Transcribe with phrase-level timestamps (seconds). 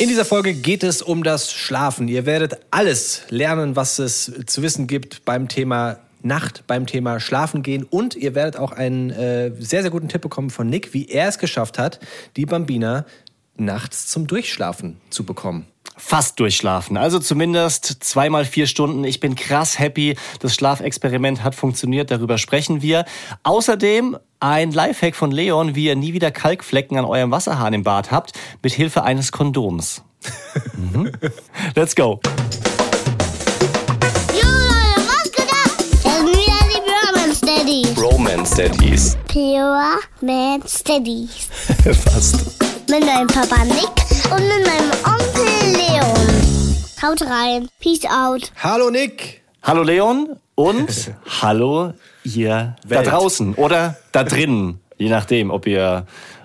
[0.00, 2.08] In dieser Folge geht es um das Schlafen.
[2.08, 7.62] Ihr werdet alles lernen, was es zu wissen gibt beim Thema Nacht, beim Thema Schlafen
[7.62, 7.84] gehen.
[7.84, 11.28] Und ihr werdet auch einen äh, sehr, sehr guten Tipp bekommen von Nick, wie er
[11.28, 12.00] es geschafft hat,
[12.36, 13.04] die Bambina
[13.56, 15.66] nachts zum Durchschlafen zu bekommen
[16.00, 16.96] fast durchschlafen.
[16.96, 19.04] Also zumindest zweimal vier Stunden.
[19.04, 20.16] Ich bin krass happy.
[20.40, 22.10] Das Schlafexperiment hat funktioniert.
[22.10, 23.04] Darüber sprechen wir.
[23.42, 28.10] Außerdem ein Lifehack von Leon, wie ihr nie wieder Kalkflecken an eurem Wasserhahn im Bad
[28.10, 28.32] habt,
[28.62, 30.02] mit Hilfe eines Kondoms.
[30.76, 31.12] mhm.
[31.74, 32.20] Let's go.
[37.96, 39.16] Romance Daddies.
[39.28, 41.44] Pure Man Steadies.
[41.84, 42.69] Fast.
[42.90, 46.76] Mit meinem Papa Nick und mit meinem Onkel Leon.
[47.00, 47.68] Haut rein.
[47.78, 48.50] Peace out.
[48.60, 49.42] Hallo Nick.
[49.62, 51.92] Hallo Leon und hallo
[52.24, 53.06] ihr Welt.
[53.06, 54.80] da draußen oder da drinnen.
[54.98, 56.04] Je nachdem, ob ihr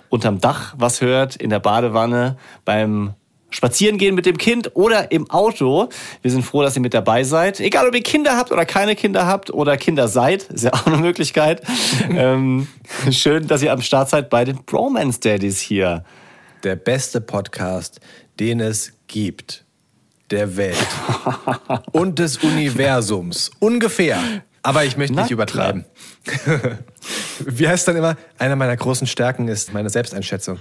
[0.09, 3.15] unterm Dach was hört, in der Badewanne, beim
[3.49, 5.89] Spazierengehen mit dem Kind oder im Auto.
[6.21, 7.59] Wir sind froh, dass ihr mit dabei seid.
[7.59, 10.85] Egal, ob ihr Kinder habt oder keine Kinder habt oder Kinder seid, ist ja auch
[10.85, 11.63] eine Möglichkeit.
[12.11, 12.67] ähm,
[13.09, 16.03] schön, dass ihr am Start seid bei den Bromance Daddies hier.
[16.65, 17.99] Der beste Podcast,
[18.39, 19.65] den es gibt.
[20.31, 20.75] Der Welt.
[21.91, 23.51] und des Universums.
[23.59, 24.19] Ungefähr.
[24.63, 25.85] Aber ich möchte nicht übertreiben.
[27.45, 28.17] Wie heißt dann immer?
[28.39, 30.59] Einer meiner großen Stärken ist meine Selbsteinschätzung.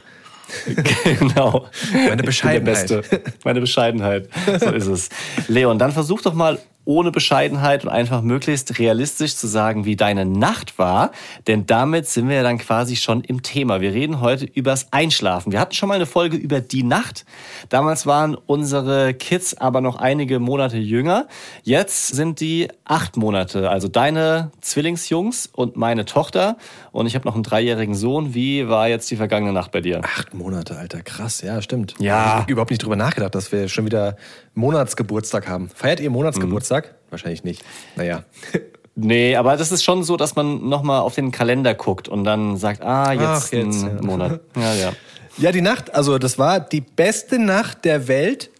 [1.05, 1.71] genau.
[1.95, 3.23] Meine Bescheidenheit.
[3.43, 4.29] Meine Bescheidenheit.
[4.61, 5.09] So ist es.
[5.49, 10.25] Leon, dann versuch doch mal ohne Bescheidenheit und einfach möglichst realistisch zu sagen, wie deine
[10.25, 11.13] Nacht war.
[11.47, 13.81] Denn damit sind wir ja dann quasi schon im Thema.
[13.81, 15.53] Wir reden heute übers Einschlafen.
[15.53, 17.25] Wir hatten schon mal eine Folge über die Nacht.
[17.69, 21.27] Damals waren unsere Kids aber noch einige Monate jünger.
[21.63, 23.71] Jetzt sind die acht Monate.
[23.71, 26.57] Also deine Zwillingsjungs und meine Tochter.
[26.93, 28.35] Und ich habe noch einen dreijährigen Sohn.
[28.35, 30.01] Wie war jetzt die vergangene Nacht bei dir?
[30.05, 31.03] Acht Monate, Alter.
[31.03, 31.41] Krass.
[31.41, 31.95] Ja, stimmt.
[31.99, 32.25] Ja.
[32.25, 34.17] Ich habe überhaupt nicht drüber nachgedacht, dass wir schon wieder
[34.55, 35.69] Monatsgeburtstag haben.
[35.75, 36.87] Feiert ihr Monatsgeburtstag?
[36.87, 37.11] Mhm.
[37.11, 37.65] Wahrscheinlich nicht.
[37.97, 38.25] Naja.
[38.97, 42.57] Nee, aber das ist schon so, dass man nochmal auf den Kalender guckt und dann
[42.57, 44.03] sagt, ah, jetzt, Ach, jetzt ein ja.
[44.03, 44.41] Monat.
[44.57, 44.93] Ja, ja.
[45.37, 48.51] Ja, die Nacht, also das war die beste Nacht der Welt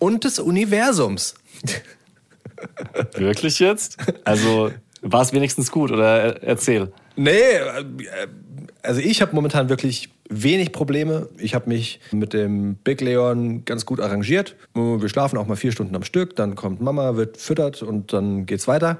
[0.00, 1.36] und des Universums.
[3.14, 3.98] Wirklich jetzt?
[4.24, 6.92] Also war es wenigstens gut oder erzähl.
[7.14, 7.84] Nee, äh,
[8.82, 11.28] also ich habe momentan wirklich wenig Probleme.
[11.38, 14.56] Ich habe mich mit dem Big Leon ganz gut arrangiert.
[14.74, 18.46] Wir schlafen auch mal vier Stunden am Stück, dann kommt Mama, wird füttert und dann
[18.46, 18.98] geht's weiter.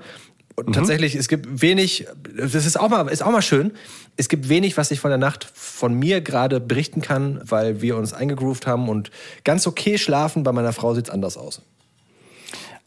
[0.56, 0.72] Und mhm.
[0.72, 3.72] tatsächlich, es gibt wenig, das ist auch, mal, ist auch mal schön,
[4.16, 7.96] es gibt wenig, was ich von der Nacht von mir gerade berichten kann, weil wir
[7.96, 9.10] uns eingegroovt haben und
[9.42, 10.44] ganz okay schlafen.
[10.44, 11.62] Bei meiner Frau sieht's anders aus.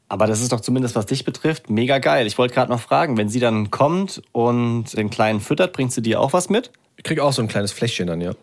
[0.09, 2.28] Aber das ist doch zumindest, was dich betrifft, mega geil.
[2.28, 6.02] Ich wollte gerade noch fragen, wenn sie dann kommt und den Kleinen füttert, bringt sie
[6.02, 6.72] dir auch was mit?
[6.97, 8.34] Ich krieg auch so ein kleines Fläschchen dann, ja.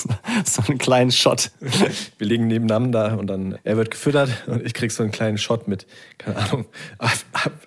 [0.44, 1.50] so einen kleinen Shot.
[2.18, 5.66] Wir liegen nebeneinander und dann, er wird gefüttert und ich krieg so einen kleinen Shot
[5.66, 5.86] mit,
[6.18, 6.66] keine Ahnung,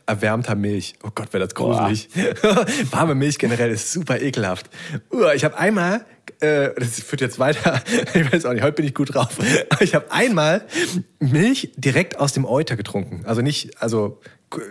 [0.05, 0.93] erwärmter Milch.
[1.03, 2.09] Oh Gott, wäre das gruselig.
[2.91, 4.69] Warme Milch generell ist super ekelhaft.
[5.33, 6.05] Ich habe einmal,
[6.41, 7.81] äh, das führt jetzt weiter,
[8.13, 9.29] ich weiß auch nicht, heute bin ich gut drauf,
[9.71, 10.63] aber ich habe einmal
[11.17, 13.23] Milch direkt aus dem Euter getrunken.
[13.25, 14.21] Also nicht, also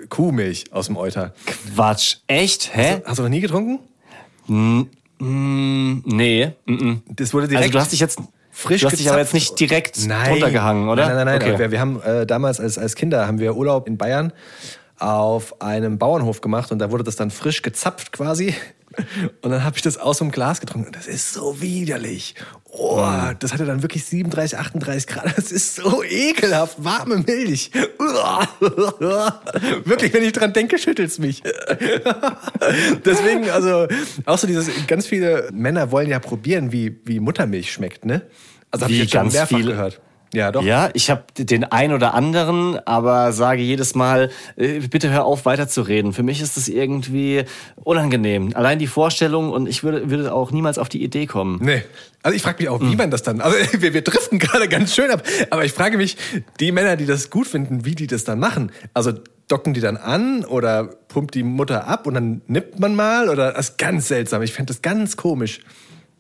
[0.09, 1.35] Kuhmilch aus dem Euter.
[1.75, 2.77] Quatsch, echt?
[2.77, 2.91] Hä?
[2.91, 3.81] Hast du, hast du noch nie getrunken?
[4.47, 4.89] Hm.
[5.25, 6.53] Mm, nee.
[6.67, 7.01] Mm -mm.
[7.09, 7.65] Das wurde direkt.
[7.65, 8.21] Also du hast dich jetzt
[8.51, 10.33] frisch Du hast dich aber jetzt nicht direkt nein.
[10.33, 11.07] runtergehangen, oder?
[11.07, 11.43] Nein, nein, nein.
[11.43, 11.59] Okay.
[11.59, 14.33] Wir, wir, haben äh, damals als, als Kinder haben wir Urlaub in Bayern
[14.99, 18.55] auf einem Bauernhof gemacht und da wurde das dann frisch gezapft quasi.
[19.43, 20.93] Und dann habe ich das aus dem Glas getrunken.
[20.93, 22.35] Das ist so widerlich.
[22.65, 23.37] Oh, mm.
[23.39, 25.37] das hatte dann wirklich 37, 38 Grad.
[25.37, 26.83] Das ist so ekelhaft.
[26.83, 27.71] Warme Milch.
[29.85, 31.43] wirklich, wenn ich dran denke, schüttelt's mich.
[33.05, 33.87] Deswegen, also,
[34.27, 38.23] auch so dieses, ganz viele Männer wollen ja probieren, wie, wie Muttermilch schmeckt, ne?
[38.71, 40.01] Also habe ich jetzt schon mehrfach gehört.
[40.35, 40.63] Ja, doch.
[40.63, 45.47] Ja, ich habe den ein oder anderen, aber sage jedes Mal, äh, bitte hör auf,
[45.47, 46.13] weiterzureden.
[46.13, 47.45] Für mich ist das irgendwie
[47.77, 48.51] unangenehm.
[48.55, 51.59] Allein die Vorstellung und ich würde, würde auch niemals auf die Idee kommen.
[51.63, 51.83] Nee.
[52.23, 52.97] Also ich frage mich auch, wie hm.
[52.97, 53.41] man das dann.
[53.41, 55.23] Also wir, wir driften gerade ganz schön ab.
[55.51, 56.17] Aber ich frage mich,
[56.59, 58.73] die Männer, die das gut finden, wie die das dann machen.
[58.95, 59.13] Also
[59.49, 63.53] docken die dann an oder pumpt die Mutter ab und dann nippt man mal oder
[63.53, 64.43] das ist ganz seltsam.
[64.43, 65.61] Ich fände das ganz komisch.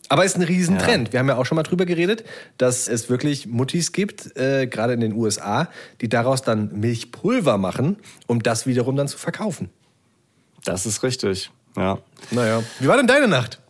[0.09, 1.09] Aber es ist ein Riesentrend.
[1.09, 1.12] Ja.
[1.12, 2.25] Wir haben ja auch schon mal drüber geredet,
[2.59, 5.69] dass es wirklich Muttis gibt, äh, gerade in den USA,
[6.01, 7.97] die daraus dann Milchpulver machen,
[8.27, 9.71] um das wiederum dann zu verkaufen.
[10.65, 11.99] Das ist richtig, ja.
[12.31, 12.62] Naja.
[12.81, 13.61] Wie war denn deine Nacht?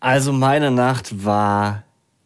[0.00, 1.84] Also meine Nacht war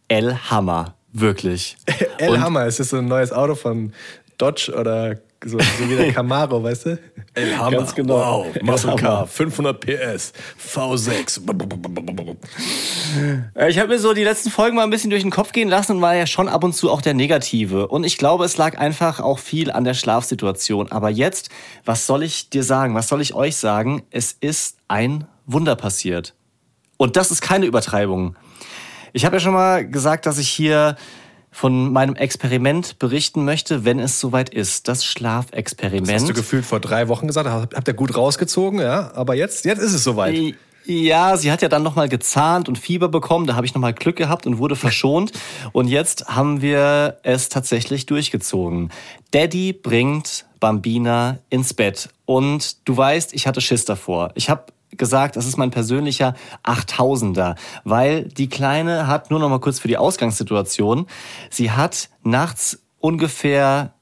[0.08, 1.76] El Hammer, wirklich.
[2.18, 3.92] El Hammer, ist das so ein neues Auto von
[4.36, 6.98] Dodge oder So, so wie der Camaro, weißt du?
[7.34, 7.78] El Hammer.
[7.78, 8.44] Ganz genau.
[8.44, 11.40] Wow, Muscle Car, 500 PS, V6.
[13.54, 15.68] Äh, Ich habe mir so die letzten Folgen mal ein bisschen durch den Kopf gehen
[15.68, 17.86] lassen und war ja schon ab und zu auch der Negative.
[17.88, 20.90] Und ich glaube, es lag einfach auch viel an der Schlafsituation.
[20.90, 21.50] Aber jetzt,
[21.84, 22.94] was soll ich dir sagen?
[22.94, 24.02] Was soll ich euch sagen?
[24.10, 26.34] Es ist ein Wunder passiert.
[26.96, 28.34] Und das ist keine Übertreibung.
[29.12, 30.96] Ich habe ja schon mal gesagt, dass ich hier
[31.58, 34.86] von meinem Experiment berichten möchte, wenn es soweit ist.
[34.86, 36.08] Das Schlafexperiment.
[36.08, 39.10] Hast du gefühlt vor drei Wochen gesagt, habt ihr gut rausgezogen, ja?
[39.14, 40.54] Aber jetzt, jetzt ist es soweit.
[40.84, 43.48] Ja, sie hat ja dann nochmal gezahnt und Fieber bekommen.
[43.48, 45.32] Da habe ich nochmal Glück gehabt und wurde verschont.
[45.72, 48.92] Und jetzt haben wir es tatsächlich durchgezogen.
[49.32, 52.08] Daddy bringt Bambina ins Bett.
[52.24, 54.30] Und du weißt, ich hatte Schiss davor.
[54.36, 59.60] Ich habe gesagt, das ist mein persönlicher 8000er, weil die Kleine hat, nur noch mal
[59.60, 61.06] kurz für die Ausgangssituation,
[61.50, 63.94] sie hat nachts ungefähr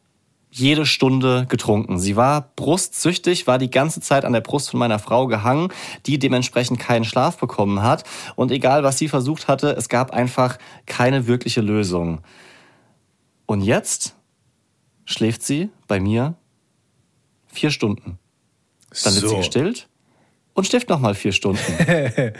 [0.50, 1.98] jede Stunde getrunken.
[1.98, 5.68] Sie war brustsüchtig, war die ganze Zeit an der Brust von meiner Frau gehangen,
[6.06, 8.04] die dementsprechend keinen Schlaf bekommen hat.
[8.36, 12.22] Und egal, was sie versucht hatte, es gab einfach keine wirkliche Lösung.
[13.44, 14.16] Und jetzt
[15.04, 16.34] schläft sie bei mir
[17.46, 18.18] vier Stunden.
[19.04, 19.36] Dann wird sie So.
[19.36, 19.88] gestillt
[20.56, 21.60] und schläft nochmal vier Stunden.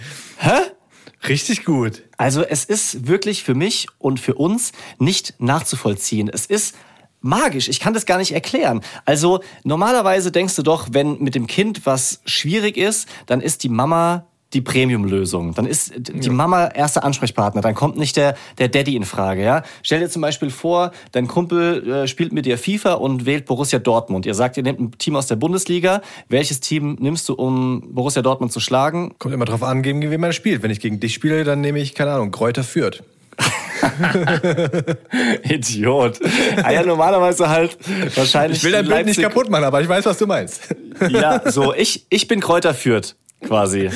[1.29, 2.03] Richtig gut.
[2.17, 6.29] Also es ist wirklich für mich und für uns nicht nachzuvollziehen.
[6.33, 6.75] Es ist
[7.21, 7.69] magisch.
[7.69, 8.81] Ich kann das gar nicht erklären.
[9.05, 13.69] Also normalerweise denkst du doch, wenn mit dem Kind was schwierig ist, dann ist die
[13.69, 15.55] Mama die Premium-Lösung.
[15.55, 17.63] Dann ist die Mama erster Ansprechpartner.
[17.63, 19.43] Dann kommt nicht der, der Daddy in Frage.
[19.43, 19.63] Ja?
[19.83, 23.79] Stell dir zum Beispiel vor, dein Kumpel äh, spielt mit dir FIFA und wählt Borussia
[23.79, 24.25] Dortmund.
[24.25, 26.01] Ihr sagt, ihr nehmt ein Team aus der Bundesliga.
[26.29, 29.15] Welches Team nimmst du, um Borussia Dortmund zu schlagen?
[29.19, 30.63] Kommt immer drauf an, gegen wen man spielt.
[30.63, 33.03] Wenn ich gegen dich spiele, dann nehme ich, keine Ahnung, Kräuter Fürth.
[35.43, 36.21] Idiot.
[36.63, 37.77] Ah ja, normalerweise halt
[38.17, 38.59] wahrscheinlich.
[38.59, 40.75] Ich will dein Bild nicht kaputt machen, aber ich weiß, was du meinst.
[41.11, 43.15] Ja, so, ich, ich bin Kräuter Fürth.
[43.45, 43.91] Quasi.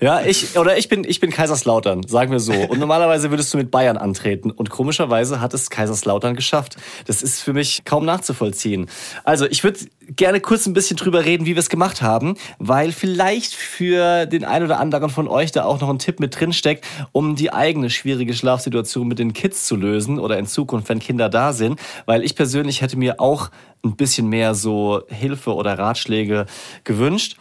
[0.00, 2.52] Ja, ich, oder ich bin, ich bin Kaiserslautern, sagen wir so.
[2.52, 4.50] Und normalerweise würdest du mit Bayern antreten.
[4.50, 6.76] Und komischerweise hat es Kaiserslautern geschafft.
[7.06, 8.86] Das ist für mich kaum nachzuvollziehen.
[9.24, 9.80] Also, ich würde
[10.10, 14.44] gerne kurz ein bisschen drüber reden, wie wir es gemacht haben, weil vielleicht für den
[14.44, 17.52] einen oder anderen von euch da auch noch ein Tipp mit drin steckt, um die
[17.52, 21.80] eigene schwierige Schlafsituation mit den Kids zu lösen oder in Zukunft, wenn Kinder da sind.
[22.06, 23.50] Weil ich persönlich hätte mir auch
[23.84, 26.46] ein bisschen mehr so Hilfe oder Ratschläge
[26.84, 27.36] gewünscht.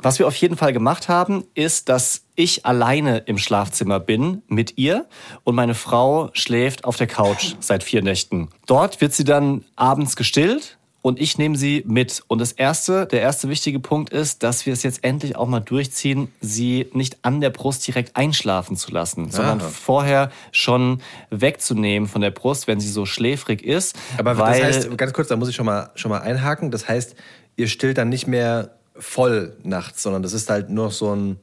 [0.00, 4.78] Was wir auf jeden Fall gemacht haben, ist, dass ich alleine im Schlafzimmer bin mit
[4.78, 5.06] ihr
[5.44, 8.48] und meine Frau schläft auf der Couch seit vier Nächten.
[8.66, 12.22] Dort wird sie dann abends gestillt und ich nehme sie mit.
[12.26, 15.60] Und das erste, der erste wichtige Punkt ist, dass wir es jetzt endlich auch mal
[15.60, 19.68] durchziehen, sie nicht an der Brust direkt einschlafen zu lassen, sondern Aha.
[19.68, 23.96] vorher schon wegzunehmen von der Brust, wenn sie so schläfrig ist.
[24.16, 26.70] Aber weil, das heißt, ganz kurz, da muss ich schon mal, schon mal einhaken.
[26.70, 27.16] Das heißt,
[27.56, 31.38] ihr stillt dann nicht mehr voll nachts, sondern das ist halt nur so ein,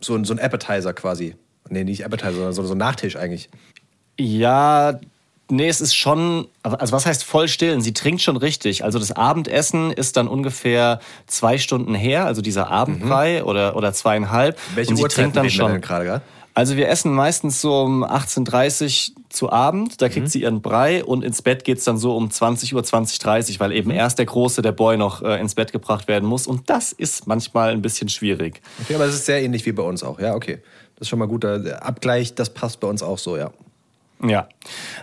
[0.00, 1.36] so ein, so ein Appetizer quasi.
[1.68, 3.48] Nee, nicht Appetizer, sondern so, so ein Nachtisch eigentlich.
[4.18, 4.98] Ja,
[5.50, 7.80] nee, es ist schon, also was heißt voll stillen?
[7.80, 8.84] Sie trinkt schon richtig.
[8.84, 14.58] Also das Abendessen ist dann ungefähr zwei Stunden her, also dieser Abendbrei oder, oder zweieinhalb.
[14.74, 15.80] Welche und sie Uhrzeit trinkt dann schon.
[15.80, 16.04] gerade?
[16.04, 16.20] gell?
[16.54, 21.04] Also wir essen meistens so um 18.30 Uhr zu Abend, da kriegt sie ihren Brei
[21.04, 24.26] und ins Bett geht's dann so um 20 Uhr, 20.30 Uhr, weil eben erst der
[24.26, 26.46] Große, der Boy, noch äh, ins Bett gebracht werden muss.
[26.46, 28.60] Und das ist manchmal ein bisschen schwierig.
[28.82, 30.18] Okay, aber es ist sehr ähnlich wie bei uns auch.
[30.20, 30.60] Ja, okay.
[30.96, 31.44] Das ist schon mal gut.
[31.44, 33.50] Der Abgleich, das passt bei uns auch so, ja.
[34.24, 34.48] Ja.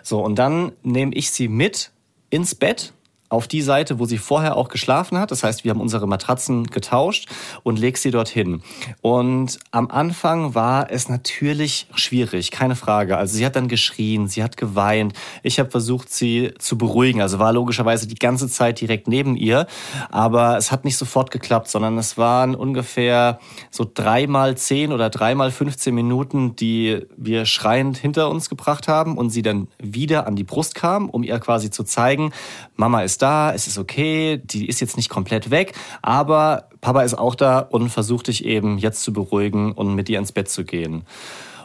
[0.02, 1.92] So, und dann nehme ich sie mit
[2.30, 2.94] ins Bett
[3.34, 5.32] auf die Seite, wo sie vorher auch geschlafen hat.
[5.32, 7.28] Das heißt, wir haben unsere Matratzen getauscht
[7.63, 8.62] und leg sie dorthin.
[9.02, 13.18] Und am Anfang war es natürlich schwierig, keine Frage.
[13.18, 15.13] Also sie hat dann geschrien, sie hat geweint.
[15.42, 17.22] Ich habe versucht, sie zu beruhigen.
[17.22, 19.66] Also war logischerweise die ganze Zeit direkt neben ihr.
[20.12, 23.40] Aber es hat nicht sofort geklappt, sondern es waren ungefähr
[23.72, 29.32] so dreimal zehn oder dreimal 15 Minuten, die wir schreiend hinter uns gebracht haben und
[29.32, 32.32] sie dann wieder an die Brust kam, um ihr quasi zu zeigen,
[32.75, 37.13] Mama ist da, es ist okay, die ist jetzt nicht komplett weg, aber Papa ist
[37.13, 40.65] auch da und versucht dich eben jetzt zu beruhigen und mit dir ins Bett zu
[40.65, 41.06] gehen.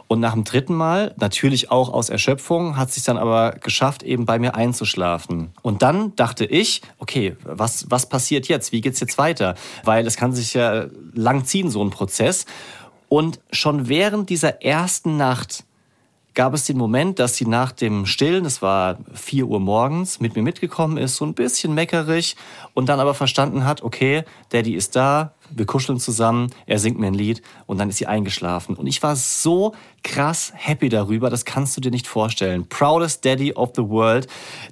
[0.07, 4.25] Und nach dem dritten Mal, natürlich auch aus Erschöpfung, hat es dann aber geschafft, eben
[4.25, 5.51] bei mir einzuschlafen.
[5.61, 8.73] Und dann dachte ich, okay, was, was passiert jetzt?
[8.73, 9.55] Wie geht's jetzt weiter?
[9.85, 12.47] Weil es kann sich ja lang ziehen, so ein Prozess.
[13.11, 15.65] Und schon während dieser ersten Nacht
[16.39, 20.37] gab es den Moment, dass sie nach dem Stillen, es war 4 Uhr morgens, mit
[20.37, 22.37] mir mitgekommen ist, so ein bisschen meckerig
[22.75, 27.09] und dann aber verstanden hat, okay, Daddy ist da, wir kuscheln zusammen, er singt mir
[27.09, 28.75] ein Lied und dann ist sie eingeschlafen.
[28.77, 32.69] Und ich war so krass happy darüber, das kannst du dir nicht vorstellen.
[32.69, 34.27] Proudest Daddy of the World,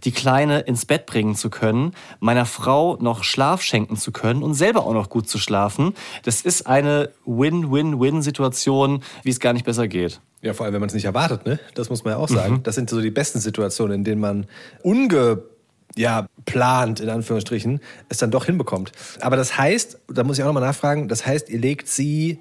[0.04, 4.54] die Kleine ins Bett bringen zu können, meiner Frau noch Schlaf schenken zu können und
[4.54, 5.95] selber auch noch gut zu schlafen.
[6.23, 10.21] Das ist eine Win-Win-Win-Situation, wie es gar nicht besser geht.
[10.42, 11.59] Ja, vor allem, wenn man es nicht erwartet, ne?
[11.75, 12.56] Das muss man ja auch sagen.
[12.56, 12.62] Mhm.
[12.62, 14.47] Das sind so die besten Situationen, in denen man
[14.83, 15.42] unge
[15.97, 18.93] ja, plant, in Anführungsstrichen, es dann doch hinbekommt.
[19.21, 22.41] Aber das heißt, da muss ich auch nochmal nachfragen, das heißt, ihr legt sie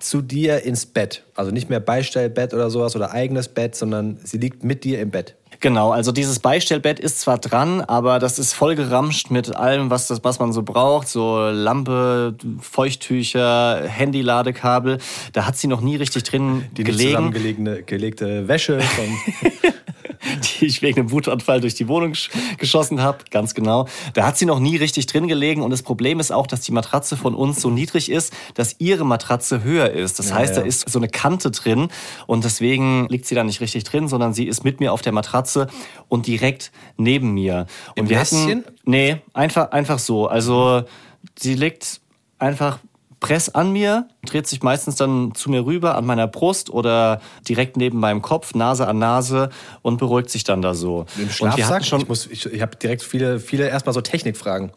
[0.00, 1.24] zu dir ins Bett.
[1.34, 5.10] Also nicht mehr Beistellbett oder sowas oder eigenes Bett, sondern sie liegt mit dir im
[5.10, 5.34] Bett.
[5.60, 10.06] Genau, also dieses Beistellbett ist zwar dran, aber das ist voll geramscht mit allem, was,
[10.06, 11.08] das, was man so braucht.
[11.08, 14.98] So Lampe, Feuchttücher, Handy-Ladekabel.
[15.32, 17.10] Da hat sie noch nie richtig drin Die gelegen.
[17.10, 19.04] zusammengelegte gelegte Wäsche von
[20.60, 22.14] die ich wegen einem Wutanfall durch die Wohnung
[22.58, 23.86] geschossen habe, ganz genau.
[24.14, 26.72] Da hat sie noch nie richtig drin gelegen und das Problem ist auch, dass die
[26.72, 30.18] Matratze von uns so niedrig ist, dass ihre Matratze höher ist.
[30.18, 30.62] Das ja, heißt, ja.
[30.62, 31.88] da ist so eine Kante drin
[32.26, 35.12] und deswegen liegt sie da nicht richtig drin, sondern sie ist mit mir auf der
[35.12, 35.68] Matratze
[36.08, 37.66] und direkt neben mir.
[37.90, 38.48] Und Im wir Häschen?
[38.48, 40.26] hatten nee, einfach einfach so.
[40.26, 40.82] Also
[41.38, 42.00] sie liegt
[42.38, 42.78] einfach
[43.20, 47.76] Press an mir, dreht sich meistens dann zu mir rüber an meiner Brust oder direkt
[47.76, 49.50] neben meinem Kopf, Nase an Nase
[49.82, 51.06] und beruhigt sich dann da so.
[51.16, 51.84] Im Schlafsack?
[51.84, 54.70] Schon ich, muss, ich, ich habe direkt viele, viele erstmal so Technikfragen.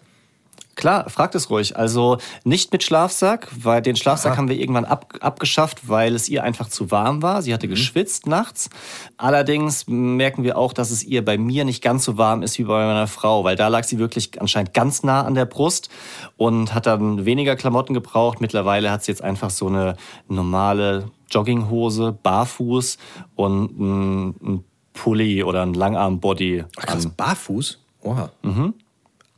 [0.76, 1.76] Klar, fragt es ruhig.
[1.76, 4.38] Also nicht mit Schlafsack, weil den Schlafsack Aha.
[4.38, 7.42] haben wir irgendwann ab, abgeschafft, weil es ihr einfach zu warm war.
[7.42, 7.72] Sie hatte mhm.
[7.72, 8.70] geschwitzt nachts.
[9.18, 12.64] Allerdings merken wir auch, dass es ihr bei mir nicht ganz so warm ist wie
[12.64, 15.90] bei meiner Frau, weil da lag sie wirklich anscheinend ganz nah an der Brust
[16.38, 18.40] und hat dann weniger Klamotten gebraucht.
[18.40, 19.98] Mittlerweile hat sie jetzt einfach so eine
[20.28, 22.98] normale Jogginghose, barfuß
[23.36, 24.64] und ein, ein
[24.94, 26.66] Pulli oder ein Langarm-Body.
[26.78, 27.80] Ach krass, barfuß?
[28.04, 28.32] Oha.
[28.42, 28.74] Mhm.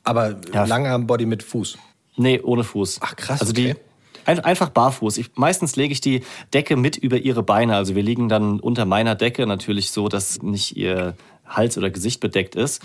[0.04, 0.66] Aber ja.
[0.66, 1.78] Langarm-Body mit Fuß?
[2.16, 3.00] Nee, ohne Fuß.
[3.02, 3.76] Ach krass, also okay.
[4.28, 5.18] Die, einfach barfuß.
[5.18, 7.76] Ich, meistens lege ich die Decke mit über ihre Beine.
[7.76, 12.20] Also wir liegen dann unter meiner Decke natürlich so, dass nicht ihr Hals oder Gesicht
[12.20, 12.82] bedeckt ist.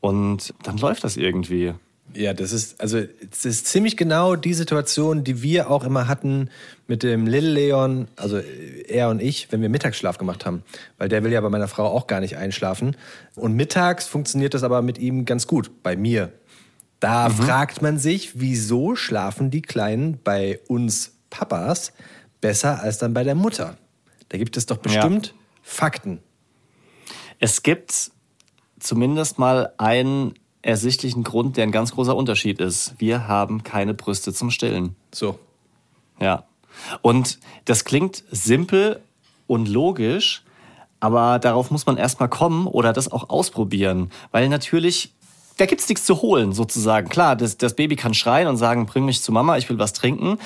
[0.00, 1.74] Und dann läuft das irgendwie.
[2.14, 6.48] Ja, das ist, also, es ist ziemlich genau die Situation, die wir auch immer hatten
[6.86, 10.62] mit dem Lil Leon, also er und ich, wenn wir Mittagsschlaf gemacht haben.
[10.96, 12.96] Weil der will ja bei meiner Frau auch gar nicht einschlafen.
[13.34, 16.32] Und mittags funktioniert das aber mit ihm ganz gut, bei mir.
[17.00, 17.32] Da mhm.
[17.32, 21.92] fragt man sich, wieso schlafen die Kleinen bei uns Papas
[22.40, 23.76] besser als dann bei der Mutter?
[24.28, 25.32] Da gibt es doch bestimmt ja.
[25.62, 26.20] Fakten.
[27.38, 28.10] Es gibt
[28.80, 32.94] zumindest mal einen ersichtlichen Grund, der ein ganz großer Unterschied ist.
[32.98, 34.96] Wir haben keine Brüste zum Stillen.
[35.12, 35.38] So.
[36.20, 36.44] Ja.
[37.00, 39.00] Und das klingt simpel
[39.46, 40.44] und logisch,
[41.00, 44.10] aber darauf muss man erstmal kommen oder das auch ausprobieren.
[44.30, 45.14] Weil natürlich
[45.58, 47.08] da gibt's nichts zu holen, sozusagen.
[47.08, 49.92] Klar, das, das Baby kann schreien und sagen, bring mich zu Mama, ich will was
[49.92, 50.38] trinken.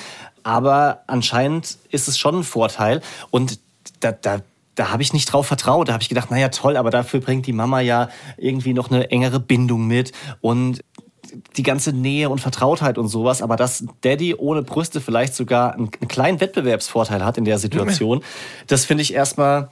[0.43, 3.03] Aber anscheinend ist es schon ein Vorteil.
[3.31, 3.61] Und
[4.01, 4.41] da, da,
[4.75, 5.89] da habe ich nicht drauf vertraut.
[5.89, 9.11] Da habe ich gedacht, naja, toll, aber dafür bringt die Mama ja irgendwie noch eine
[9.11, 10.83] engere Bindung mit und
[11.57, 13.43] die ganze Nähe und Vertrautheit und sowas.
[13.43, 18.23] Aber dass Daddy ohne Brüste vielleicht sogar einen, einen kleinen Wettbewerbsvorteil hat in der Situation,
[18.67, 19.71] das finde ich erstmal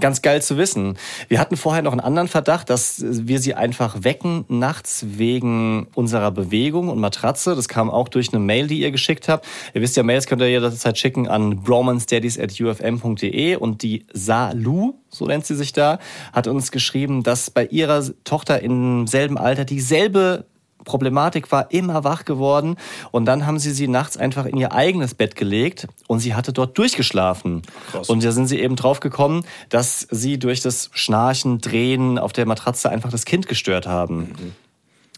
[0.00, 0.96] ganz geil zu wissen.
[1.28, 6.30] Wir hatten vorher noch einen anderen Verdacht, dass wir sie einfach wecken nachts wegen unserer
[6.30, 7.54] Bewegung und Matratze.
[7.54, 9.46] Das kam auch durch eine Mail, die ihr geschickt habt.
[9.74, 15.46] Ihr wisst ja, Mails könnt ihr jederzeit schicken an bromanstudies.ufm.de und die Salu, so nennt
[15.46, 15.98] sie sich da,
[16.32, 20.46] hat uns geschrieben, dass bei ihrer Tochter im selben Alter dieselbe
[20.84, 22.76] Problematik war immer wach geworden
[23.10, 26.52] und dann haben sie sie nachts einfach in ihr eigenes Bett gelegt und sie hatte
[26.52, 27.62] dort durchgeschlafen.
[27.90, 28.08] Krass.
[28.08, 32.46] Und da sind sie eben drauf gekommen, dass sie durch das Schnarchen, Drehen auf der
[32.46, 34.18] Matratze einfach das Kind gestört haben.
[34.18, 34.52] Mhm.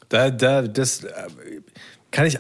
[0.09, 1.11] Da, da, das äh,
[2.11, 2.39] kann ich,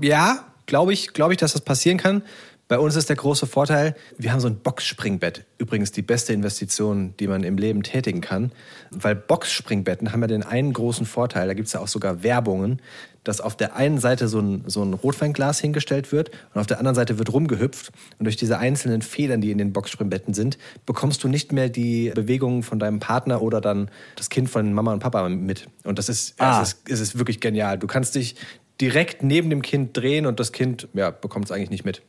[0.00, 2.22] ja, glaube ich, glaube ich, dass das passieren kann.
[2.68, 5.44] Bei uns ist der große Vorteil, wir haben so ein Boxspringbett.
[5.58, 8.50] Übrigens die beste Investition, die man im Leben tätigen kann.
[8.90, 12.82] Weil Boxspringbetten haben ja den einen großen Vorteil, da gibt es ja auch sogar Werbungen,
[13.22, 16.78] dass auf der einen Seite so ein, so ein Rotweinglas hingestellt wird und auf der
[16.78, 17.92] anderen Seite wird rumgehüpft.
[18.18, 22.10] Und durch diese einzelnen Federn, die in den Boxspringbetten sind, bekommst du nicht mehr die
[22.10, 25.68] Bewegungen von deinem Partner oder dann das Kind von Mama und Papa mit.
[25.84, 26.62] Und das ist, ah.
[26.62, 27.78] es, ist es ist wirklich genial.
[27.78, 28.34] Du kannst dich
[28.80, 32.02] direkt neben dem Kind drehen und das Kind ja, bekommt es eigentlich nicht mit.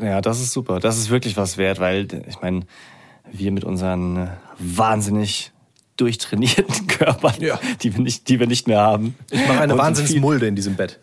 [0.00, 0.80] Ja, das ist super.
[0.80, 2.60] Das ist wirklich was wert, weil ich meine,
[3.30, 5.52] wir mit unseren äh, wahnsinnig
[5.96, 7.60] durchtrainierten Körpern, ja.
[7.82, 9.14] die, wir nicht, die wir nicht mehr haben.
[9.30, 11.00] Ich mache eine Wahnsinnsmulde in diesem Bett.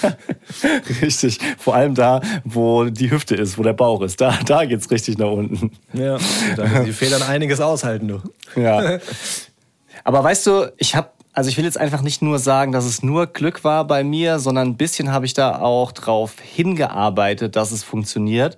[1.02, 1.38] richtig.
[1.58, 4.20] Vor allem da, wo die Hüfte ist, wo der Bauch ist.
[4.20, 5.70] Da, da es richtig nach unten.
[5.92, 6.18] Ja,
[6.56, 8.20] da müssen die Federn einiges aushalten, du.
[8.60, 8.98] Ja.
[10.04, 13.02] Aber weißt du, ich habe also ich will jetzt einfach nicht nur sagen, dass es
[13.02, 17.72] nur Glück war bei mir, sondern ein bisschen habe ich da auch drauf hingearbeitet, dass
[17.72, 18.56] es funktioniert.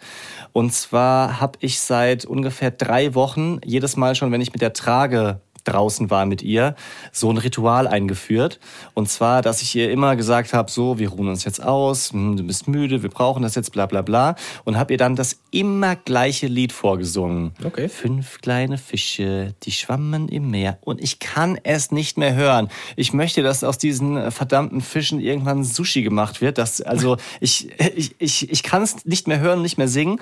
[0.53, 4.75] Und zwar habe ich seit ungefähr drei Wochen jedes Mal schon, wenn ich mit der
[4.75, 6.75] Trage draußen war mit ihr,
[7.13, 8.61] so ein Ritual eingeführt.
[8.95, 12.37] Und zwar, dass ich ihr immer gesagt habe, so, wir ruhen uns jetzt aus, hm,
[12.37, 14.35] du bist müde, wir brauchen das jetzt, bla bla bla.
[14.65, 17.53] Und habe ihr dann das immer gleiche Lied vorgesungen.
[17.65, 17.89] Okay.
[17.89, 20.79] Fünf kleine Fische, die schwammen im Meer.
[20.81, 22.69] Und ich kann es nicht mehr hören.
[22.97, 26.59] Ich möchte, dass aus diesen verdammten Fischen irgendwann Sushi gemacht wird.
[26.59, 30.21] Das, also ich, ich, ich, ich kann es nicht mehr hören, nicht mehr singen.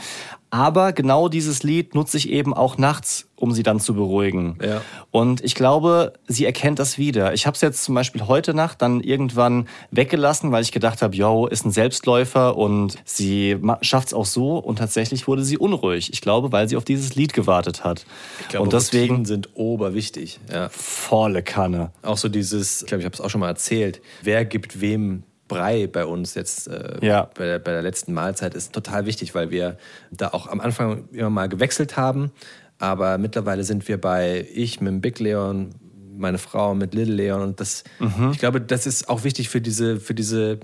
[0.50, 4.58] Aber genau dieses Lied nutze ich eben auch nachts, um sie dann zu beruhigen.
[4.64, 4.80] Ja.
[5.10, 7.34] Und ich glaube, sie erkennt das wieder.
[7.34, 11.14] Ich habe es jetzt zum Beispiel heute Nacht dann irgendwann weggelassen, weil ich gedacht habe,
[11.14, 14.58] yo, ist ein Selbstläufer und sie schafft es auch so.
[14.58, 16.12] Und tatsächlich wurde sie unruhig.
[16.12, 18.06] Ich glaube, weil sie auf dieses Lied gewartet hat.
[18.40, 20.40] Ich glaube, und deswegen Routinen sind oberwichtig.
[20.52, 20.68] Ja.
[20.70, 21.90] volle Kanne.
[22.02, 25.24] Auch so dieses, ich glaube, ich habe es auch schon mal erzählt, wer gibt wem
[25.48, 27.30] Brei bei uns jetzt äh, Ja.
[27.36, 29.76] bei, der, bei der letzten Mahlzeit ist total wichtig, weil wir
[30.10, 32.32] da auch am Anfang immer mal gewechselt haben.
[32.78, 35.70] Aber mittlerweile sind wir bei ich mit dem Big Leon,
[36.16, 37.84] meine Frau mit Little Leon und das,
[38.32, 40.60] ich glaube, das ist auch wichtig für diese, für diese,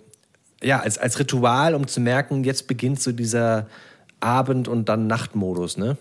[0.63, 3.67] ja, als, als Ritual, um zu merken, jetzt beginnt so dieser
[4.21, 5.97] Abend- und dann Nachtmodus, ne?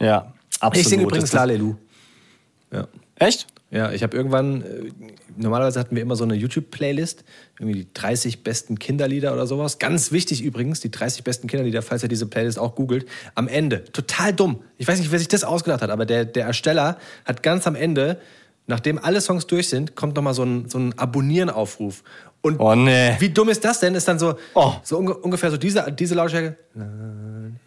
[0.00, 0.76] Ja, absolut.
[0.76, 1.76] Ich singe übrigens Lalelu.
[2.72, 2.88] Ja.
[3.16, 3.46] Echt?
[3.74, 4.92] Ja, ich habe irgendwann, äh,
[5.36, 7.24] normalerweise hatten wir immer so eine YouTube-Playlist,
[7.58, 9.80] irgendwie die 30 besten Kinderlieder oder sowas.
[9.80, 13.04] Ganz wichtig übrigens, die 30 besten Kinderlieder, falls ihr diese Playlist auch googelt.
[13.34, 14.62] Am Ende, total dumm.
[14.78, 17.74] Ich weiß nicht, wer sich das ausgedacht hat, aber der, der Ersteller hat ganz am
[17.74, 18.20] Ende,
[18.68, 22.04] nachdem alle Songs durch sind, kommt nochmal so ein, so ein Abonnieren-Aufruf.
[22.42, 23.16] Und Oh, nee.
[23.18, 23.96] wie dumm ist das denn?
[23.96, 24.74] Ist dann so, Oh.
[24.84, 26.56] so unge ungefähr so diese, diese Lautstärke.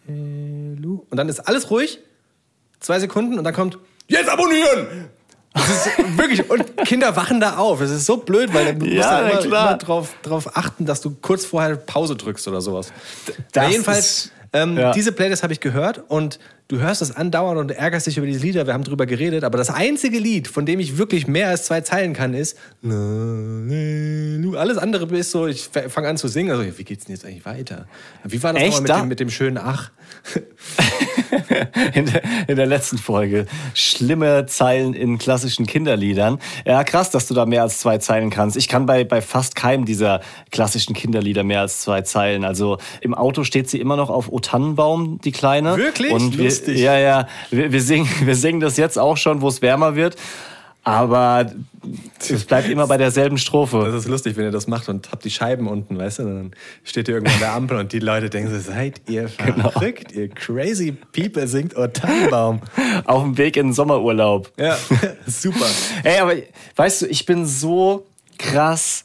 [0.06, 1.98] Und dann ist alles ruhig,
[2.80, 5.10] zwei Sekunden und dann kommt, jetzt abonnieren!
[5.58, 7.80] Das ist wirklich, und Kinder wachen da auf.
[7.80, 11.00] Es ist so blöd, weil du musst Ja, da immer, immer drauf, drauf achten, dass
[11.00, 12.92] du kurz vorher Pause drückst oder sowas.
[13.68, 14.92] jedenfalls, ist- ähm, ja.
[14.92, 16.38] diese Playlist habe ich gehört und
[16.68, 18.66] du hörst es andauernd und ärgerst dich über diese Lieder.
[18.66, 21.80] Wir haben drüber geredet, aber das einzige Lied, von dem ich wirklich mehr als zwei
[21.80, 22.58] Zeilen kann, ist.
[24.56, 26.50] Alles andere ist so, ich fange an zu singen.
[26.50, 27.86] Also, wie geht's denn jetzt eigentlich weiter?
[28.24, 28.80] Wie war das Echt?
[28.80, 29.90] mit Da- dem, mit dem schönen Ach?
[31.94, 33.46] in der, in der letzten Folge.
[33.74, 36.38] Schlimme Zeilen in klassischen Kinderliedern.
[36.66, 38.56] Ja, krass, dass du da mehr als zwei Zeilen kannst.
[38.56, 42.44] Ich kann bei, bei fast keinem dieser klassischen Kinderlieder mehr als zwei Zeilen.
[42.44, 45.76] Also im Auto steht sie immer noch auf O Tannenbaum, die Kleine.
[45.76, 46.12] Wirklich?
[46.12, 46.78] Und wir, Lustig.
[46.78, 47.28] Ja, ja.
[47.50, 50.16] Wir, wir, singen, wir singen das jetzt auch schon, wo es wärmer wird.
[50.84, 51.52] Aber
[52.18, 53.90] es bleibt immer bei derselben Strophe.
[53.92, 56.22] Das ist lustig, wenn ihr das macht und habt die Scheiben unten, weißt du?
[56.22, 56.50] Dann
[56.82, 59.70] steht ihr irgendwo an der Ampel und die Leute denken so, seid ihr Genau.
[59.70, 62.60] verrückt, ihr crazy people singt O Tannenbaum.
[63.04, 64.50] Auf dem Weg in den Sommerurlaub.
[64.56, 64.78] Ja,
[65.26, 65.66] super.
[66.04, 66.34] Ey, aber
[66.76, 68.06] weißt du, ich bin so
[68.38, 69.04] krass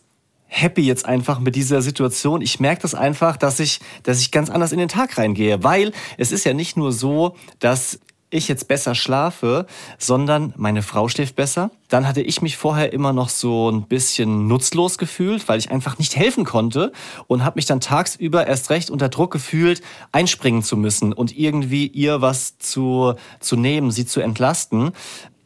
[0.53, 2.41] happy jetzt einfach mit dieser Situation.
[2.41, 5.91] Ich merke das einfach, dass ich, dass ich ganz anders in den Tag reingehe, weil
[6.17, 7.99] es ist ja nicht nur so, dass
[8.33, 9.67] ich jetzt besser schlafe,
[9.99, 11.69] sondern meine Frau schläft besser.
[11.87, 15.99] Dann hatte ich mich vorher immer noch so ein bisschen nutzlos gefühlt, weil ich einfach
[15.99, 16.91] nicht helfen konnte
[17.27, 21.87] und habe mich dann tagsüber erst recht unter Druck gefühlt, einspringen zu müssen und irgendwie
[21.87, 24.91] ihr was zu, zu nehmen, sie zu entlasten.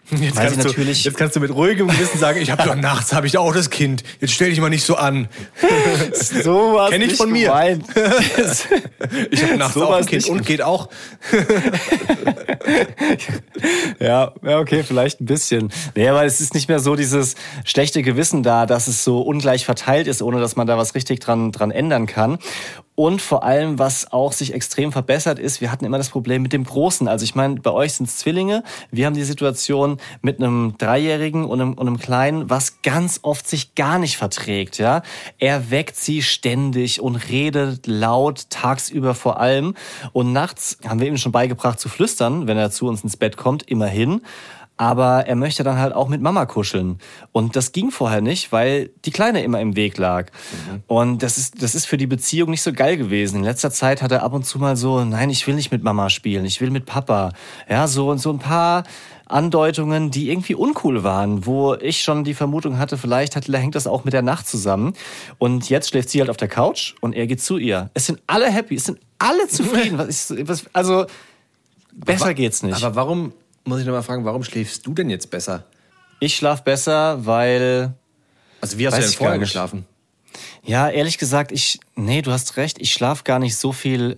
[0.10, 3.28] Jetzt kannst, du, jetzt kannst du mit ruhigem Gewissen sagen, ich habe doch nachts habe
[3.28, 4.04] ich auch das Kind.
[4.22, 5.28] Jetzt stell dich mal nicht so an.
[6.44, 7.48] So was Kenn ich von mir.
[7.48, 7.86] gemeint.
[9.32, 10.90] Ich habe nachts So auch ein Kind und geht auch.
[14.00, 15.72] ja, ja, okay, vielleicht ein bisschen.
[15.96, 19.66] Nee, aber es ist nicht mehr so dieses schlechte Gewissen da, dass es so ungleich
[19.66, 22.38] verteilt ist, ohne dass man da was richtig dran, dran ändern kann.
[23.00, 26.52] Und vor allem, was auch sich extrem verbessert ist, wir hatten immer das Problem mit
[26.52, 27.08] dem Großen.
[27.08, 28.64] Also ich meine, bei euch sind es Zwillinge.
[28.90, 33.48] Wir haben die Situation mit einem Dreijährigen und einem, und einem Kleinen, was ganz oft
[33.48, 34.80] sich gar nicht verträgt.
[34.80, 35.04] Ja,
[35.38, 39.76] Er weckt sie ständig und redet laut, tagsüber vor allem.
[40.12, 43.38] Und nachts haben wir ihm schon beigebracht zu flüstern, wenn er zu uns ins Bett
[43.38, 44.22] kommt, immerhin.
[44.78, 47.00] Aber er möchte dann halt auch mit Mama kuscheln.
[47.32, 50.32] Und das ging vorher nicht, weil die Kleine immer im Weg lag.
[50.86, 53.38] Und das ist, das ist für die Beziehung nicht so geil gewesen.
[53.38, 55.84] In letzter Zeit hat er ab und zu mal so, nein, ich will nicht mit
[55.84, 57.34] Mama spielen, ich will mit Papa.
[57.70, 58.84] Ja, so und so ein paar
[59.30, 63.88] Andeutungen, die irgendwie uncool waren, wo ich schon die Vermutung hatte, vielleicht hat, hängt das
[63.88, 64.94] auch mit der Nacht zusammen.
[65.38, 67.90] Und jetzt schläft sie halt auf der Couch und er geht zu ihr.
[67.94, 69.98] Es sind alle happy, es sind alle zufrieden.
[69.98, 71.06] Was ist, was, also,
[71.94, 72.82] besser geht's nicht.
[72.84, 73.34] Aber warum,
[73.68, 75.66] muss ich nochmal fragen, warum schläfst du denn jetzt besser?
[76.20, 77.94] Ich schlaf besser, weil
[78.62, 79.86] Also wie hast du denn vorher geschlafen?
[80.64, 84.18] Ja, ehrlich gesagt, ich, nee, du hast recht, ich schlaf gar nicht so viel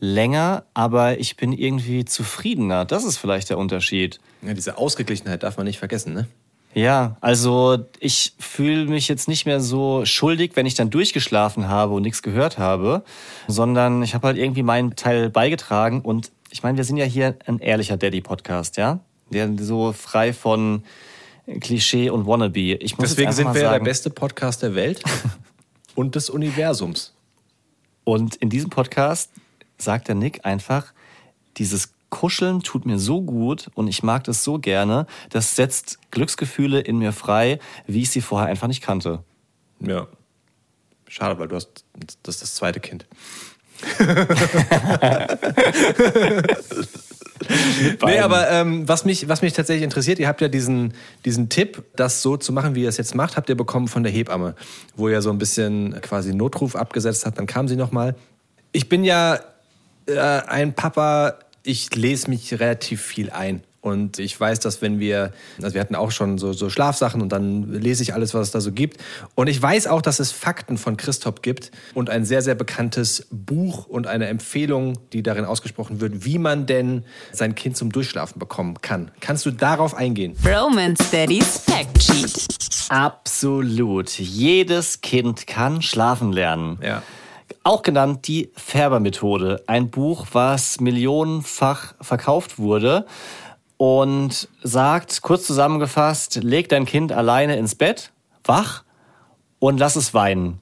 [0.00, 2.84] länger, aber ich bin irgendwie zufriedener.
[2.84, 4.20] Das ist vielleicht der Unterschied.
[4.42, 6.28] Ja, diese Ausgeglichenheit darf man nicht vergessen, ne?
[6.74, 11.94] Ja, also ich fühle mich jetzt nicht mehr so schuldig, wenn ich dann durchgeschlafen habe
[11.94, 13.02] und nichts gehört habe,
[13.48, 17.36] sondern ich habe halt irgendwie meinen Teil beigetragen und ich meine, wir sind ja hier
[17.46, 19.00] ein ehrlicher Daddy-Podcast, ja?
[19.30, 20.82] Der so frei von
[21.60, 22.74] Klischee und Wannabe.
[22.74, 25.02] Ich muss Deswegen sind wir ja der sagen, beste Podcast der Welt
[25.94, 27.14] und des Universums.
[28.04, 29.30] Und in diesem Podcast
[29.76, 30.92] sagt der Nick einfach,
[31.56, 36.80] dieses Kuscheln tut mir so gut und ich mag das so gerne, das setzt Glücksgefühle
[36.80, 39.22] in mir frei, wie ich sie vorher einfach nicht kannte.
[39.80, 40.06] Ja.
[41.06, 41.84] Schade, weil du hast
[42.22, 43.06] das ist das zweite Kind.
[48.04, 51.84] Nee, aber ähm, was, mich, was mich tatsächlich interessiert, ihr habt ja diesen, diesen Tipp,
[51.96, 54.54] das so zu machen, wie ihr es jetzt macht, habt ihr bekommen von der Hebamme,
[54.96, 58.16] wo ihr so ein bisschen quasi Notruf abgesetzt habt, dann kam sie nochmal.
[58.72, 59.38] Ich bin ja
[60.06, 63.62] äh, ein Papa, ich lese mich relativ viel ein.
[63.88, 67.30] Und ich weiß, dass wenn wir, also wir hatten auch schon so, so Schlafsachen und
[67.30, 68.98] dann lese ich alles, was es da so gibt.
[69.34, 73.26] Und ich weiß auch, dass es Fakten von Christoph gibt und ein sehr, sehr bekanntes
[73.30, 78.38] Buch und eine Empfehlung, die darin ausgesprochen wird, wie man denn sein Kind zum Durchschlafen
[78.38, 79.10] bekommen kann.
[79.20, 80.36] Kannst du darauf eingehen?
[80.44, 82.46] Romance Daddy's Fact Sheet.
[82.88, 84.10] Absolut.
[84.10, 86.78] Jedes Kind kann schlafen lernen.
[86.82, 87.02] Ja.
[87.64, 89.62] Auch genannt die Färber-Methode.
[89.66, 93.04] Ein Buch, was millionenfach verkauft wurde
[93.78, 98.10] und sagt, kurz zusammengefasst, leg dein Kind alleine ins Bett,
[98.44, 98.84] wach
[99.60, 100.60] und lass es weinen.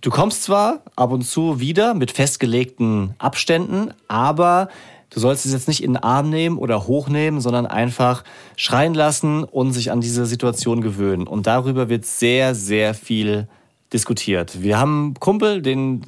[0.00, 4.68] Du kommst zwar ab und zu wieder mit festgelegten Abständen, aber
[5.10, 8.24] du sollst es jetzt nicht in den Arm nehmen oder hochnehmen, sondern einfach
[8.56, 11.28] schreien lassen und sich an diese Situation gewöhnen.
[11.28, 13.46] Und darüber wird sehr, sehr viel
[13.92, 14.62] diskutiert.
[14.62, 16.02] Wir haben einen Kumpel, den,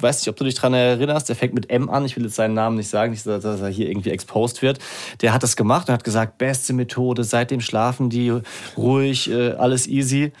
[0.00, 2.04] weiß nicht, ob du dich dran erinnerst, der fängt mit M an.
[2.04, 4.78] Ich will jetzt seinen Namen nicht sagen, nicht, dass er hier irgendwie exposed wird.
[5.20, 8.32] Der hat das gemacht und hat gesagt, beste Methode, seitdem schlafen die
[8.76, 10.32] ruhig, äh, alles easy.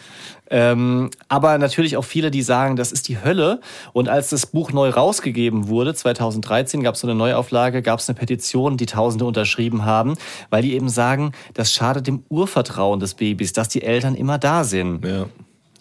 [0.48, 3.60] Ähm, aber natürlich auch viele, die sagen, das ist die Hölle.
[3.92, 8.08] Und als das Buch neu rausgegeben wurde, 2013, gab es so eine Neuauflage, gab es
[8.08, 10.14] eine Petition, die Tausende unterschrieben haben,
[10.50, 14.64] weil die eben sagen, das schadet dem Urvertrauen des Babys, dass die Eltern immer da
[14.64, 15.04] sind.
[15.04, 15.26] Ja.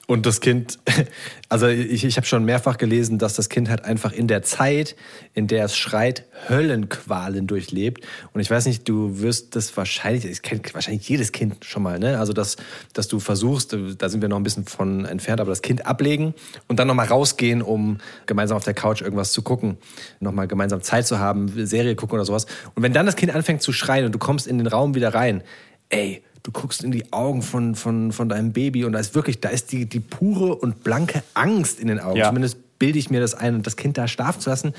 [0.08, 0.78] Und das Kind,
[1.50, 4.96] also ich, ich habe schon mehrfach gelesen, dass das Kind halt einfach in der Zeit,
[5.34, 8.06] in der es schreit, Höllenqualen durchlebt.
[8.34, 11.98] Und ich weiß nicht, du wirst das wahrscheinlich, das kennt wahrscheinlich jedes Kind schon mal,
[11.98, 12.20] ne?
[12.20, 12.58] Also dass,
[12.94, 16.34] dass du versuchst, da sind wir noch ein bisschen von entfernt, aber das Kind ablegen
[16.68, 19.78] und dann nochmal rausgehen, um gemeinsam auf der Couch irgendwas zu gucken,
[20.20, 22.46] nochmal gemeinsam Zeit zu haben, Serie gucken oder sowas.
[22.76, 25.14] Und wenn dann das Kind anfängt zu schreien und du kommst in den Raum wieder
[25.14, 25.42] rein,
[25.90, 29.42] ey, du guckst in die Augen von, von, von deinem Baby und da ist wirklich,
[29.42, 32.18] da ist die, die pure und blanke Angst in den Augen.
[32.18, 32.28] Ja.
[32.28, 34.74] Zumindest bilde ich mir das ein und das Kind da schlafen zu lassen.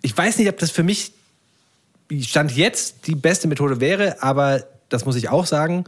[0.00, 1.12] Ich weiß nicht, ob das für mich
[2.22, 5.84] Stand jetzt die beste Methode wäre, aber das muss ich auch sagen,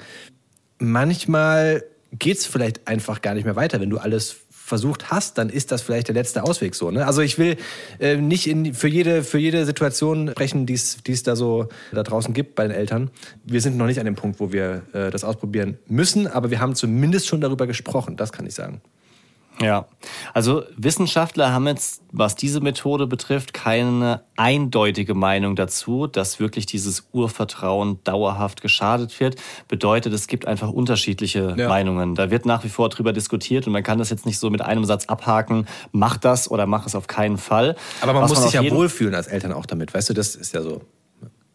[0.78, 1.82] manchmal
[2.18, 4.36] geht es vielleicht einfach gar nicht mehr weiter, wenn du alles
[4.72, 6.90] versucht hast, dann ist das vielleicht der letzte Ausweg so.
[6.90, 7.06] Ne?
[7.06, 7.58] Also ich will
[8.00, 12.32] äh, nicht in, für, jede, für jede Situation sprechen, die es da so da draußen
[12.32, 13.10] gibt bei den Eltern.
[13.44, 16.58] Wir sind noch nicht an dem Punkt, wo wir äh, das ausprobieren müssen, aber wir
[16.58, 18.80] haben zumindest schon darüber gesprochen, das kann ich sagen.
[19.60, 19.86] Ja,
[20.32, 27.08] also Wissenschaftler haben jetzt, was diese Methode betrifft, keine eindeutige Meinung dazu, dass wirklich dieses
[27.12, 29.36] Urvertrauen dauerhaft geschadet wird.
[29.68, 31.68] Bedeutet, es gibt einfach unterschiedliche Ja.
[31.68, 32.14] Meinungen.
[32.14, 34.62] Da wird nach wie vor drüber diskutiert und man kann das jetzt nicht so mit
[34.62, 37.76] einem Satz abhaken, mach das oder mach es auf keinen Fall.
[38.00, 40.34] Aber man Was muss sich auf ja wohlfühlen als Eltern auch damit, weißt du, das
[40.34, 40.80] ist ja so.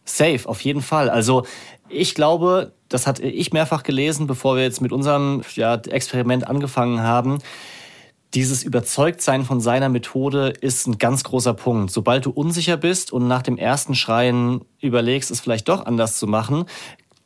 [0.05, 1.09] Safe, auf jeden Fall.
[1.09, 1.45] Also
[1.89, 7.01] ich glaube, das hatte ich mehrfach gelesen, bevor wir jetzt mit unserem ja, Experiment angefangen
[7.01, 7.39] haben.
[8.33, 11.91] Dieses Überzeugtsein von seiner Methode ist ein ganz großer Punkt.
[11.91, 16.27] Sobald du unsicher bist und nach dem ersten Schreien überlegst, es vielleicht doch anders zu
[16.27, 16.65] machen,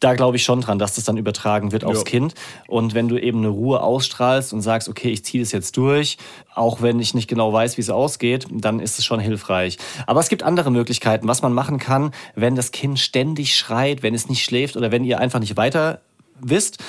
[0.01, 2.05] da glaube ich schon dran, dass das dann übertragen wird aufs Ja.
[2.05, 2.33] Kind.
[2.67, 6.17] Und wenn du eben eine Ruhe ausstrahlst und sagst, okay, ich ziehe das jetzt durch,
[6.53, 9.77] auch wenn ich nicht genau weiß, wie es ausgeht, dann ist es schon hilfreich.
[10.07, 14.15] Aber es gibt andere Möglichkeiten, was man machen kann, wenn das Kind ständig schreit, wenn
[14.15, 16.01] es nicht schläft oder wenn ihr einfach nicht weiter
[16.39, 16.79] wisst.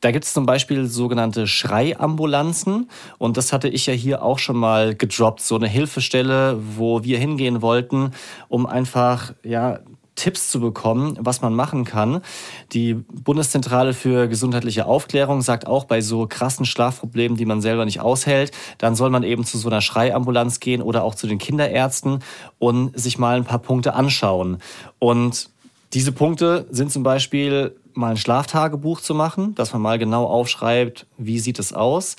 [0.00, 4.56] Da gibt es zum Beispiel sogenannte Schreiambulanzen und das hatte ich ja hier auch schon
[4.56, 8.12] mal gedroppt, so eine Hilfestelle, wo wir hingehen wollten,
[8.48, 9.80] um einfach ja
[10.20, 12.20] Tipps zu bekommen, was man machen kann.
[12.72, 18.00] Die Bundeszentrale für gesundheitliche Aufklärung sagt auch bei so krassen Schlafproblemen, die man selber nicht
[18.00, 22.18] aushält, dann soll man eben zu so einer Schreiambulanz gehen oder auch zu den Kinderärzten
[22.58, 24.58] und sich mal ein paar Punkte anschauen.
[24.98, 25.48] Und
[25.94, 31.06] diese Punkte sind zum Beispiel mal ein Schlaftagebuch zu machen, dass man mal genau aufschreibt,
[31.18, 32.16] wie sieht es aus.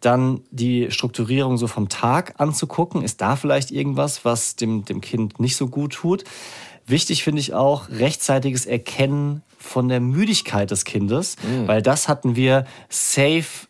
[0.00, 3.02] Dann die Strukturierung so vom Tag anzugucken.
[3.02, 6.24] Ist da vielleicht irgendwas, was dem, dem Kind nicht so gut tut?
[6.86, 12.64] Wichtig finde ich auch rechtzeitiges Erkennen von der Müdigkeit des Kindes, weil das hatten wir
[12.88, 13.68] safe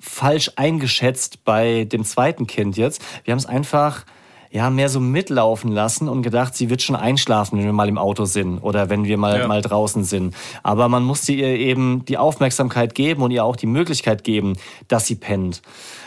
[0.00, 3.02] falsch eingeschätzt bei dem zweiten Kind jetzt.
[3.24, 4.04] Wir haben es einfach
[4.54, 7.98] ja, mehr so mitlaufen lassen und gedacht, sie wird schon einschlafen, wenn wir mal im
[7.98, 9.48] Auto sind oder wenn wir mal, Ja.
[9.48, 10.32] mal draußen sind.
[10.62, 15.06] Aber man musste ihr eben die Aufmerksamkeit geben und ihr auch die Möglichkeit geben, dass
[15.08, 15.60] sie pennt.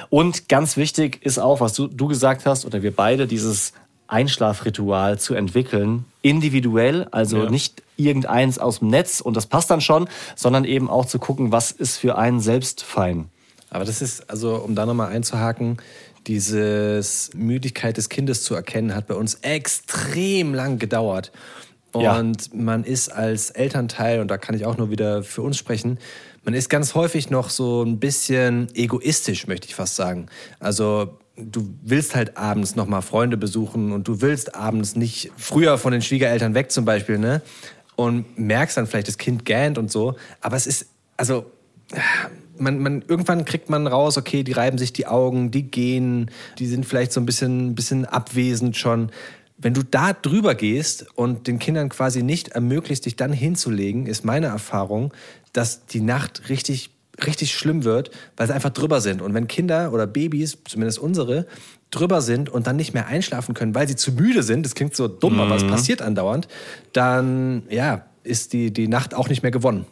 [0.10, 3.74] Und ganz wichtig ist auch, was du, du gesagt hast, oder wir beide, dieses
[4.08, 7.50] Einschlafritual zu entwickeln, individuell, also Ja.
[7.50, 11.52] nicht irgendeins aus dem Netz und das passt dann schon, sondern eben auch zu gucken,
[11.52, 13.26] was ist für einen selbst fein.
[13.70, 15.78] Aber das ist, also um da nochmal einzuhaken,
[16.28, 21.32] dieses Müdigkeit des Kindes zu erkennen, hat bei uns extrem lang gedauert.
[21.94, 22.22] Und Ja.
[22.54, 26.00] man ist als Elternteil, und da kann ich auch nur wieder für uns sprechen,
[26.44, 30.28] man ist ganz häufig noch so ein bisschen egoistisch, möchte ich fast sagen.
[30.60, 35.92] Also du willst halt abends nochmal Freunde besuchen und du willst abends nicht früher von
[35.92, 37.42] den Schwiegereltern weg zum Beispiel, ne?
[37.96, 40.16] Und merkst dann vielleicht, das Kind gähnt und so.
[40.42, 41.46] Aber es ist, also
[42.60, 46.68] man, man, irgendwann kriegt man raus, okay, die reiben sich die Augen, die gehen, die
[46.68, 49.12] sind vielleicht so ein bisschen, bisschen abwesend schon.
[49.58, 54.24] Wenn du da drüber gehst und den Kindern quasi nicht ermöglicht, dich dann hinzulegen, ist
[54.24, 55.14] meine Erfahrung,
[55.54, 56.92] dass die Nacht richtig,
[57.26, 59.22] richtig schlimm wird, weil sie einfach drüber sind.
[59.22, 61.48] Und wenn Kinder oder Babys, zumindest unsere,
[61.90, 64.96] drüber sind und dann nicht mehr einschlafen können, weil sie zu müde sind, das klingt
[64.96, 66.48] so dumm, aber es passiert andauernd,
[66.94, 69.86] dann, ja, ist die, die Nacht auch nicht mehr gewonnen.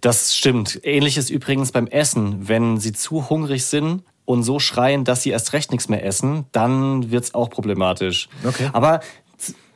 [0.00, 0.80] Das stimmt.
[0.82, 2.48] Ähnliches übrigens beim Essen.
[2.48, 6.46] Wenn sie zu hungrig sind und so schreien, dass sie erst recht nichts mehr essen,
[6.52, 8.28] dann wird es auch problematisch.
[8.44, 8.70] Okay.
[8.72, 9.00] Aber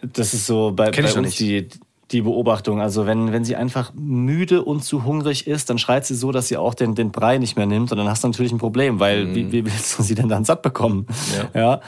[0.03, 1.69] das ist so bei, bei uns die,
[2.11, 2.81] die Beobachtung.
[2.81, 6.49] Also wenn, wenn sie einfach müde und zu hungrig ist, dann schreit sie so, dass
[6.49, 7.93] sie auch den, den Brei nicht mehr nimmt.
[7.93, 10.45] Und dann hast du natürlich ein Problem, weil wie, wie willst du sie denn dann
[10.45, 11.07] satt bekommen?
[11.55, 11.61] Ja.
[11.61, 11.81] ja.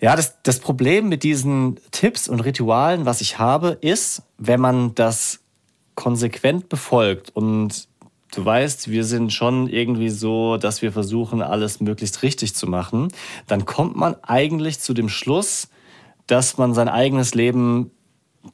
[0.00, 4.94] Ja, das, das Problem mit diesen Tipps und Ritualen, was ich habe, ist, wenn man
[4.94, 5.40] das
[5.94, 7.88] konsequent befolgt und
[8.34, 13.08] du weißt, wir sind schon irgendwie so, dass wir versuchen, alles möglichst richtig zu machen,
[13.46, 15.68] dann kommt man eigentlich zu dem Schluss,
[16.26, 17.90] dass man sein eigenes Leben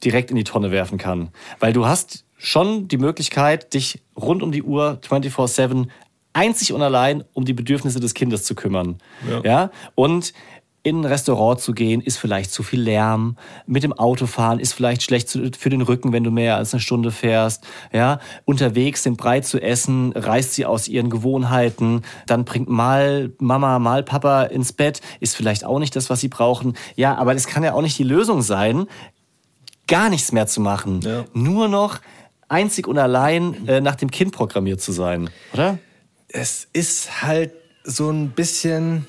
[0.03, 1.29] direkt in die Tonne werfen kann.
[1.59, 5.87] Weil du hast schon die Möglichkeit, dich rund um die Uhr 24-7
[6.33, 8.97] einzig und allein um die Bedürfnisse des Kindes zu kümmern.
[9.29, 9.41] Ja.
[9.43, 9.71] Ja?
[9.95, 10.33] Und
[10.83, 13.37] in ein Restaurant zu gehen, ist vielleicht zu viel Lärm.
[13.67, 16.81] Mit dem Auto fahren ist vielleicht schlecht für den Rücken, wenn du mehr als eine
[16.81, 17.63] Stunde fährst.
[17.93, 22.01] Ja, unterwegs den Brei zu essen, reißt sie aus ihren Gewohnheiten.
[22.25, 26.29] Dann bringt mal Mama, mal Papa ins Bett, ist vielleicht auch nicht das, was sie
[26.29, 26.73] brauchen.
[26.95, 28.87] Ja, aber das kann ja auch nicht die Lösung sein,
[29.87, 31.01] gar nichts mehr zu machen.
[31.01, 31.25] Ja.
[31.33, 31.99] Nur noch
[32.49, 35.77] einzig und allein äh, nach dem Kind programmiert zu sein, oder?
[36.33, 37.51] es ist halt
[37.83, 39.05] so ein bisschen,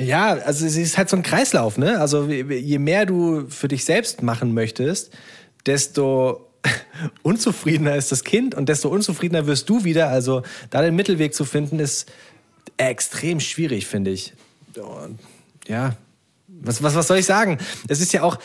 [0.00, 2.00] ja, also es ist halt so ein Kreislauf, ne?
[2.00, 5.10] Also je mehr du für dich selbst machen möchtest,
[5.66, 6.48] desto
[7.22, 10.08] unzufriedener ist das Kind und desto unzufriedener wirst du wieder.
[10.08, 12.10] Also da den Mittelweg zu finden, ist
[12.76, 14.32] extrem schwierig, finde ich.
[14.76, 15.18] Und,
[15.66, 15.96] ja,
[16.48, 17.58] was, was, was soll ich sagen?
[17.88, 18.38] Es ist ja auch,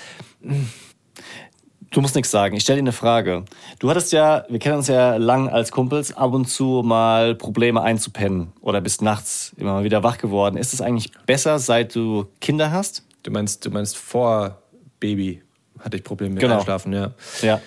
[1.96, 2.58] Du musst nichts sagen.
[2.58, 3.46] Ich stelle dir eine Frage.
[3.80, 7.82] Du hattest ja, wir kennen uns ja lang als Kumpels, ab und zu mal Probleme
[7.82, 10.58] einzupennen oder bist nachts immer mal wieder wach geworden.
[10.58, 13.04] Ist es eigentlich besser, seit du Kinder hast?
[13.24, 14.58] du meinst, du meinst vor
[15.00, 15.42] Baby
[15.80, 16.58] hatte ich Probleme mit Genau.
[16.58, 17.12] Einschlafen, ja.
[17.42, 17.62] Ja.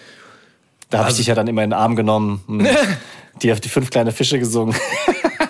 [0.91, 2.45] Da habe ich Also- dich ja dann immer in den Arm genommen,
[3.43, 4.75] dir auf die fünf kleine Fische gesungen.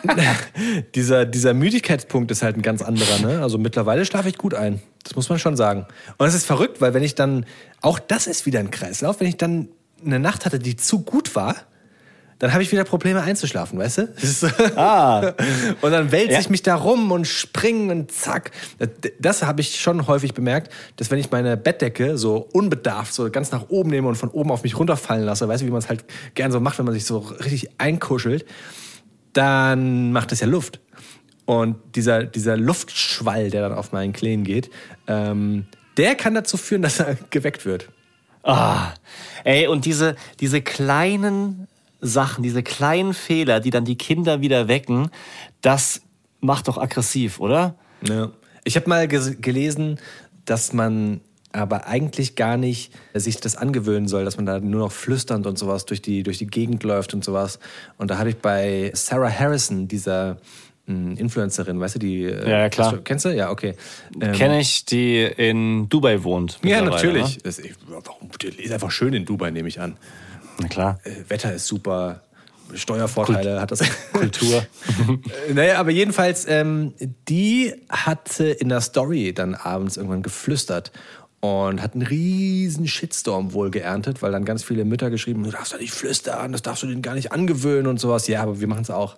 [0.94, 3.18] dieser, dieser Müdigkeitspunkt ist halt ein ganz anderer.
[3.20, 3.42] Ne?
[3.42, 4.80] Also mittlerweile schlafe ich gut ein.
[5.04, 5.86] Das muss man schon sagen.
[6.18, 7.46] Und es ist verrückt, weil wenn ich dann,
[7.80, 9.68] auch das ist wieder ein Kreislauf, wenn ich dann
[10.04, 11.56] eine Nacht hatte, die zu gut war,
[12.40, 14.08] dann habe ich wieder Probleme einzuschlafen, weißt du?
[14.76, 15.32] Ah.
[15.80, 16.40] Und dann wälze Ja.
[16.40, 18.52] ich mich da rum und springe und zack.
[18.78, 23.28] Das, das habe ich schon häufig bemerkt, dass wenn ich meine Bettdecke so unbedarft so
[23.30, 25.80] ganz nach oben nehme und von oben auf mich runterfallen lasse, weißt du, wie man
[25.80, 28.44] es halt gern so macht, wenn man sich so richtig einkuschelt,
[29.32, 30.80] dann macht es ja Luft.
[31.44, 34.70] Und dieser, dieser Luftschwall, der dann auf meinen Kleen geht,
[35.06, 37.88] ähm, der kann dazu führen, dass er geweckt wird.
[38.42, 38.92] Ah,
[39.44, 41.66] ey, und diese, diese kleinen
[42.00, 45.10] Sachen, diese kleinen Fehler, die dann die Kinder wieder wecken,
[45.62, 46.00] das
[46.40, 47.74] macht doch aggressiv, oder?
[48.06, 48.30] Ja.
[48.64, 49.98] Ich habe mal gelesen,
[50.44, 51.20] dass man
[51.52, 55.58] aber eigentlich gar nicht sich das angewöhnen soll, dass man da nur noch flüsternd und
[55.58, 57.58] sowas durch die, durch die Gegend läuft und sowas.
[57.96, 60.36] Und da habe ich bei Sarah Harrison, dieser
[60.86, 62.24] mh, Influencerin, weißt du, die...
[62.24, 62.92] äh, Ja, ja, klar.
[62.92, 63.34] du- Kennst du?
[63.34, 63.74] Ja, okay.
[64.20, 66.58] Ähm, Kenne ich, die in Dubai wohnt.
[66.62, 67.42] Ja, natürlich.
[67.42, 67.50] Ne?
[67.64, 69.96] Ich, warum, die ist einfach schön in Dubai, nehme ich an.
[70.60, 70.98] Na klar.
[71.04, 72.22] Äh, Wetter ist super,
[72.74, 73.80] Steuervorteile hat das.
[74.12, 74.66] Kultur.
[75.48, 76.94] Äh, naja, aber jedenfalls, ähm,
[77.28, 80.90] die hatte in der Story dann abends irgendwann geflüstert.
[81.40, 85.72] und hat einen riesen Shitstorm wohl geerntet, weil dann ganz viele Mütter geschrieben, du darfst
[85.72, 88.26] doch nicht flüstern, das darfst du denen gar nicht angewöhnen und sowas.
[88.26, 89.16] Ja, aber wir machen es auch.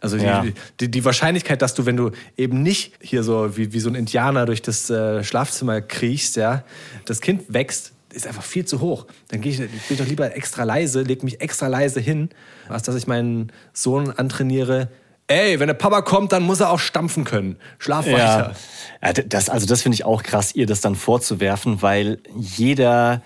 [0.00, 0.44] Also die, Ja.
[0.80, 3.96] die, die Wahrscheinlichkeit, dass du, wenn du eben nicht hier so wie, wie so ein
[3.96, 6.64] Indianer durch das äh, Schlafzimmer kriechst, ja,
[7.04, 9.06] das Kind wächst, ist einfach viel zu hoch.
[9.28, 12.28] Dann gehe ich, bin ich doch lieber extra leise, leg mich extra leise hin,
[12.68, 14.88] als dass ich meinen Sohn antrainiere.
[15.30, 17.56] Ey, wenn der Papa kommt, dann muss er auch stampfen können.
[17.78, 18.12] Schlaf Ja.
[18.14, 18.56] weiter.
[19.02, 23.22] ja d- das, also das finde ich auch krass, ihr das dann vorzuwerfen, weil jeder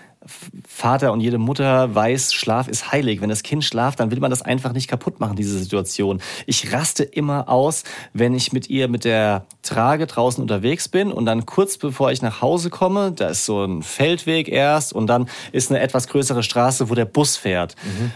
[0.67, 3.21] Vater und jede Mutter weiß, Schlaf ist heilig.
[3.21, 6.21] Wenn das Kind schlaft, dann will man das einfach nicht kaputt machen, diese Situation.
[6.45, 7.83] Ich raste immer aus,
[8.13, 12.21] wenn ich mit ihr mit der Trage draußen unterwegs bin und dann kurz bevor ich
[12.21, 16.43] nach Hause komme, da ist so ein Feldweg erst und dann ist eine etwas größere
[16.43, 17.75] Straße, wo der Bus fährt.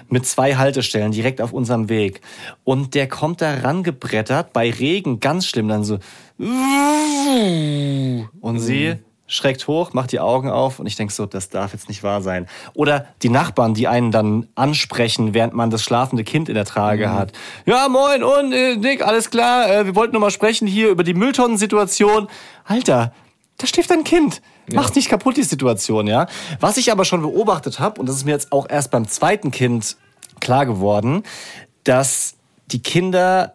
[0.10, 2.22] Mit zwei Haltestellen direkt auf unserem Weg.
[2.64, 6.00] Und der kommt da rangebrettert, bei Regen ganz schlimm, dann so
[8.42, 8.96] und sie
[9.28, 12.22] schreckt hoch, macht die Augen auf und ich denke so, das darf jetzt nicht wahr
[12.22, 12.48] sein.
[12.74, 17.12] Oder die Nachbarn, die einen dann ansprechen, während man das schlafende Kind in der Trage
[17.12, 17.34] hat.
[17.66, 21.04] Ja, moin und äh, Nick, alles klar, äh, wir wollten nur mal sprechen hier über
[21.04, 22.28] die Mülltonnensituation.
[22.64, 23.14] Alter,
[23.58, 24.42] da schläft ein Kind.
[24.74, 26.28] Mach's nicht kaputt, die Situation, ja.
[26.60, 29.52] Was ich aber schon beobachtet habe, und das ist mir jetzt auch erst beim zweiten
[29.52, 29.98] Kind
[30.40, 31.24] klar geworden,
[31.84, 32.36] dass
[32.72, 33.54] die Kinder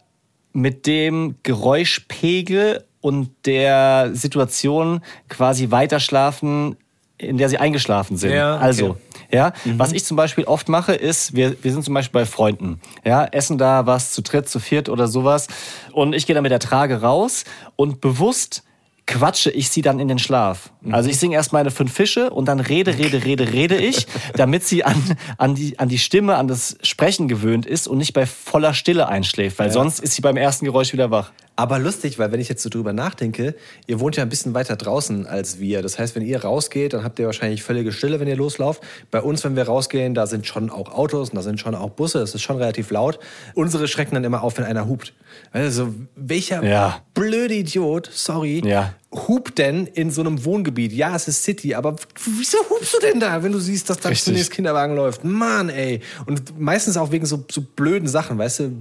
[0.53, 6.77] mit dem Geräuschpegel und der Situation quasi weiterschlafen,
[7.19, 8.33] in der sie eingeschlafen sind.
[8.33, 8.65] Ja, okay.
[8.65, 8.97] Also,
[9.31, 12.81] ja, was ich zum Beispiel oft mache, ist, wir, wir sind zum Beispiel bei Freunden,
[13.05, 15.49] ja, essen da was zu dritt, zu viert oder sowas
[15.93, 17.45] und ich gehe dann mit der Trage raus
[17.77, 18.63] und bewusst
[19.07, 20.71] quatsche ich sie dann in den Schlaf.
[20.91, 24.65] Also ich singe erst meine fünf Fische und dann rede, rede, rede, rede ich, damit
[24.65, 24.97] sie an,
[25.39, 29.09] an, die, an die Stimme, an das Sprechen gewöhnt ist und nicht bei voller Stille
[29.09, 31.33] einschläft, weil sonst ist sie beim ersten Geräusch wieder wach.
[31.63, 33.55] Aber lustig, weil wenn ich jetzt so drüber nachdenke,
[33.87, 35.81] ihr wohnt ja ein bisschen weiter draußen als wir.
[35.81, 38.83] Das heißt, wenn ihr rausgeht, dann habt ihr wahrscheinlich völlige Stille, wenn ihr loslauft.
[39.13, 41.91] Bei uns, wenn wir rausgehen, da sind schon auch Autos und da sind schon auch
[41.91, 42.19] Busse.
[42.19, 43.21] Es ist schon relativ laut.
[43.55, 45.15] Unsere schrecken dann immer auf, wenn einer hupt.
[45.53, 47.03] Also, welcher Ja.
[47.15, 48.95] blöde Idiot, sorry, Ja.
[49.13, 50.93] hupt denn in so einem Wohngebiet?
[50.93, 51.95] Ja, es ist City, aber
[52.39, 55.23] wieso hupst du denn da, wenn du siehst, dass da zunächst Kinderwagen läuft?
[55.23, 56.01] Mann, ey.
[56.27, 58.73] Und meistens auch wegen so, so blöden Sachen, weißt du?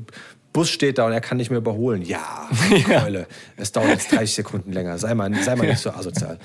[0.54, 2.02] Bus steht da und er kann nicht mehr überholen.
[2.02, 2.50] Ja,
[2.86, 3.26] Keule.
[3.56, 4.98] Es dauert jetzt 30 Sekunden länger.
[4.98, 6.38] Sei mal, sei mal nicht so asozial.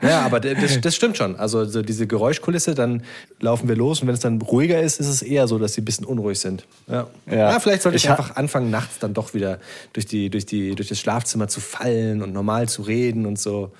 [0.00, 1.36] Naja, aber das, das stimmt schon.
[1.36, 3.04] Also so diese Geräuschkulisse, dann
[3.40, 5.82] laufen wir los und wenn es dann ruhiger ist, ist es eher so, dass sie
[5.82, 6.66] ein bisschen unruhig sind.
[6.88, 7.06] Ja.
[7.26, 7.52] Ja.
[7.52, 9.60] Ja, vielleicht sollte ich, Ich einfach anfangen, nachts dann doch wieder
[9.92, 13.70] durch, die, durch, die, durch das Schlafzimmer zu fallen und normal zu reden und so.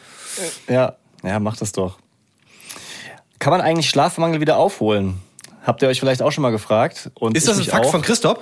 [0.69, 1.99] Ja, ja, macht das doch.
[3.41, 5.21] Kann man eigentlich Schlafmangel wieder aufholen?
[5.65, 7.11] Habt ihr euch vielleicht auch schon mal gefragt?
[7.15, 7.91] Und Ist das ein Fakt auch.
[7.91, 8.39] von Christoph?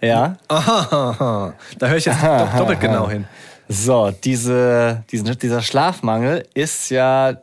[0.00, 0.36] Ja.
[0.48, 3.26] Aha, da höre ich jetzt do- doppelt genau hin.
[3.68, 7.36] So, diese, diesen, dieser Schlafmangel ist ja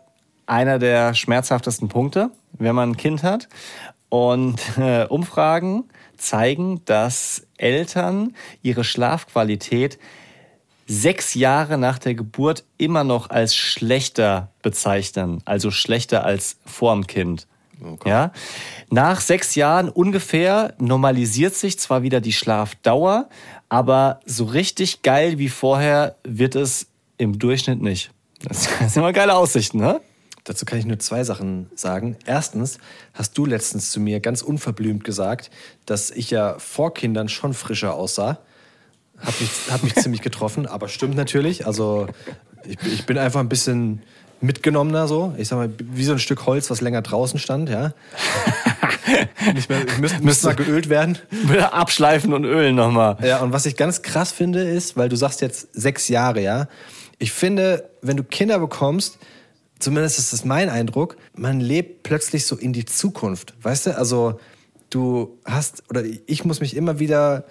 [0.45, 3.47] einer der schmerzhaftesten Punkte, wenn man ein Kind hat.
[4.09, 5.85] Und äh, Umfragen
[6.17, 9.99] zeigen, dass Eltern ihre Schlafqualität
[10.87, 17.45] sechs Jahre nach der Geburt immer noch als schlechter bezeichnen, also schlechter als vorm Kind.
[18.05, 18.31] Ja?
[18.89, 23.29] Nach sechs Jahren ungefähr normalisiert sich zwar wieder die Schlafdauer,
[23.69, 26.87] aber so richtig geil wie vorher wird es
[27.17, 28.11] im Durchschnitt nicht.
[28.43, 30.01] Das sind immer geile Aussichten, ne?
[30.43, 32.15] Dazu kann ich nur zwei Sachen sagen.
[32.25, 32.77] Erstens
[33.13, 35.51] hast du letztens zu mir ganz unverblümt gesagt,
[35.85, 38.39] dass ich ja vor Kindern schon frischer aussah.
[39.17, 41.67] Hat mich, hat mich ziemlich getroffen, aber stimmt natürlich.
[41.67, 42.07] Also
[42.63, 44.03] ich, ich bin einfach ein bisschen
[44.41, 45.33] mitgenommener so.
[45.37, 47.93] Ich sag mal, wie so ein Stück Holz, was länger draußen stand, ja.
[49.53, 51.17] Nicht mehr, müsste, müsste mal geölt werden.
[51.71, 53.17] Abschleifen und ölen nochmal.
[53.21, 56.67] Ja, und was ich ganz krass finde, ist, weil du sagst jetzt sechs Jahre, ja.
[57.19, 59.17] Ich finde, wenn du Kinder bekommst,
[59.79, 63.55] zumindest ist das mein Eindruck, man lebt plötzlich so in die Zukunft.
[63.61, 64.39] Weißt du, also
[64.89, 67.45] du hast, oder ich muss mich immer wieder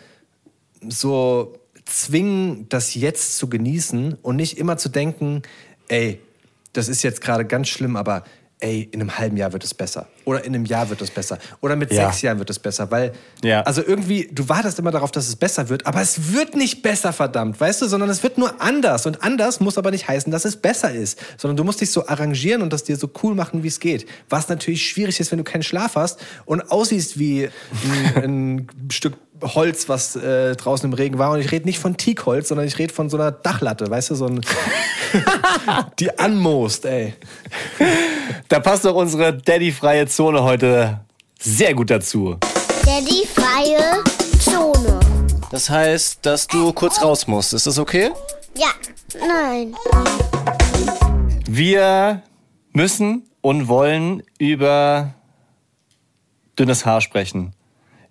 [0.89, 5.43] so zwingen, das jetzt zu genießen und nicht immer zu denken,
[5.89, 6.21] ey,
[6.77, 8.25] das ist jetzt gerade ganz schlimm, aber
[8.59, 10.07] ey, in einem halben Jahr wird es besser.
[10.25, 11.39] Oder in einem Jahr wird es besser.
[11.61, 12.07] Oder mit Ja.
[12.07, 12.91] sechs Jahren wird es besser.
[12.91, 13.13] Weil,
[13.43, 13.61] Ja.
[13.65, 17.13] also irgendwie, du wartest immer darauf, dass es besser wird, aber es wird nicht besser,
[17.13, 19.05] verdammt, weißt du, sondern es wird nur anders.
[19.05, 22.07] Und anders muss aber nicht heißen, dass es besser ist, sondern du musst dich so
[22.09, 24.07] arrangieren und das dir so cool machen, wie es geht.
[24.31, 27.51] Was natürlich schwierig ist, wenn du keinen Schlaf hast und aussiehst wie
[28.17, 28.25] ein,
[28.81, 31.31] ein Stück Holz, was äh, draußen im Regen war.
[31.31, 34.15] Und ich rede nicht von Teakholz, sondern ich rede von so einer Dachlatte, weißt du,
[34.15, 34.41] so ein,
[35.99, 37.15] die anmoost, ey.
[38.49, 41.01] Da passt doch unsere Daddy-freie Zone heute
[41.39, 42.37] sehr gut dazu.
[42.85, 44.05] Daddy freie
[44.39, 45.01] Zone.
[45.51, 47.53] Das heißt, dass du kurz raus musst.
[47.53, 48.11] Ist das okay?
[48.57, 48.69] Ja,
[49.19, 49.75] nein.
[51.49, 52.23] Wir
[52.73, 55.15] müssen und wollen über
[56.59, 57.56] dünnes Haar sprechen.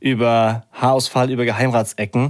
[0.06, 2.30] Über Haarausfall, über Geheimratsecken,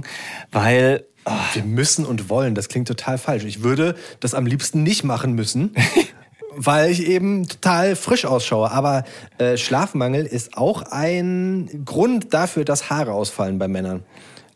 [0.50, 1.04] weil
[1.52, 3.44] Wir müssen und wollen, das klingt total falsch.
[3.44, 5.74] Ich würde das am liebsten nicht machen müssen,
[6.56, 8.70] weil ich eben total frisch ausschaue.
[8.70, 9.04] Aber
[9.36, 14.04] äh, Schlafmangel ist auch ein Grund dafür, dass Haare ausfallen bei Männern.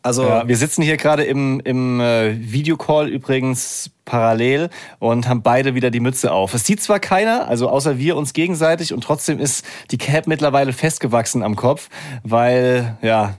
[0.03, 5.75] Also Ja, wir sitzen hier gerade im, im äh, Videocall übrigens parallel und haben beide
[5.75, 6.55] wieder die Mütze auf.
[6.55, 10.73] Es sieht zwar keiner, also außer wir uns gegenseitig und trotzdem ist die Cap mittlerweile
[10.73, 11.89] festgewachsen am Kopf,
[12.23, 13.37] weil ja,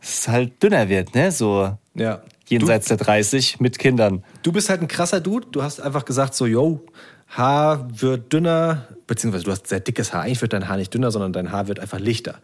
[0.00, 1.32] es halt dünner wird, ne?
[1.32, 2.22] So ja.
[2.46, 4.22] jenseits der 30 mit Kindern.
[4.42, 5.48] Du bist halt ein krasser Dude.
[5.50, 6.80] Du hast einfach gesagt so, yo,
[7.28, 10.22] Haar wird dünner, beziehungsweise du hast sehr dickes Haar.
[10.22, 12.38] Eigentlich wird dein Haar nicht dünner, sondern dein Haar wird einfach lichter.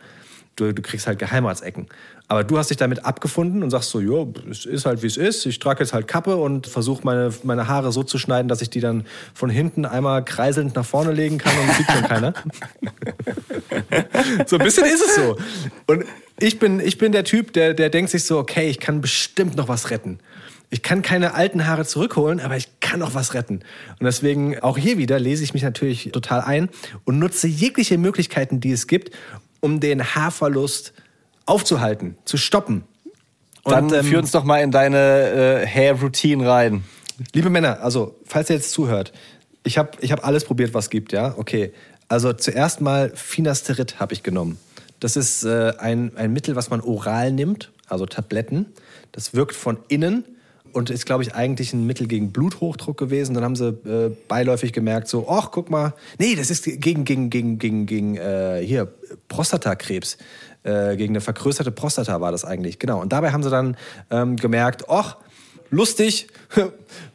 [0.56, 1.88] Du, du kriegst halt Geheimratsecken.
[2.26, 5.16] Aber du hast dich damit abgefunden und sagst so, jo, es ist halt wie es
[5.16, 5.44] ist.
[5.44, 8.70] Ich trage jetzt halt Kappe und versuche meine, meine Haare so zu schneiden, dass ich
[8.70, 12.34] die dann von hinten einmal kreiselnd nach vorne legen kann und sieht schon keiner.
[14.46, 15.36] so ein bisschen ist es so.
[15.86, 16.04] Und
[16.38, 19.56] ich bin, ich bin der Typ, der, der denkt sich so, okay, ich kann bestimmt
[19.56, 20.18] noch was retten.
[20.70, 23.60] Ich kann keine alten Haare zurückholen, aber ich kann noch was retten.
[24.00, 26.68] Und deswegen auch hier wieder lese ich mich natürlich total ein
[27.04, 29.10] und nutze jegliche Möglichkeiten, die es gibt,
[29.64, 30.92] um den Haarverlust
[31.46, 32.84] aufzuhalten, zu stoppen.
[33.64, 36.84] Dann Und, ähm, führ uns doch mal in deine äh, Hair-Routine rein.
[37.32, 39.14] Liebe Männer, also falls ihr jetzt zuhört,
[39.62, 41.32] ich habe ich hab alles probiert, was es gibt, ja?
[41.38, 41.72] Okay.
[42.08, 44.58] Also zuerst mal Finasterid habe ich genommen.
[45.00, 48.66] Das ist äh, ein, ein Mittel, was man oral nimmt, also Tabletten.
[49.12, 50.24] Das wirkt von innen
[50.74, 53.34] und ist, glaube ich, eigentlich ein Mittel gegen Bluthochdruck gewesen.
[53.34, 57.30] Dann haben sie äh, beiläufig gemerkt, so, ach, guck mal, nee, das ist gegen, gegen,
[57.30, 58.92] gegen, gegen, gegen äh, hier,
[59.28, 60.18] Prostatakrebs.
[60.64, 63.00] Äh, gegen eine vergrößerte Prostata war das eigentlich, genau.
[63.00, 63.76] Und dabei haben sie dann
[64.10, 65.18] ähm, gemerkt, ach,
[65.70, 66.28] lustig,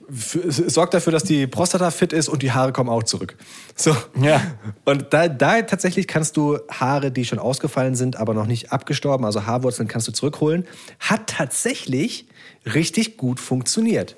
[0.10, 3.36] sorgt dafür, dass die Prostata fit ist und die Haare kommen auch zurück.
[3.76, 3.95] So.
[4.22, 4.41] Ja.
[4.86, 9.26] Und da, da tatsächlich kannst du Haare, die schon ausgefallen sind, aber noch nicht abgestorben,
[9.26, 10.68] also Haarwurzeln kannst du zurückholen,
[10.99, 12.28] hat tatsächlich
[12.66, 14.16] richtig gut funktioniert.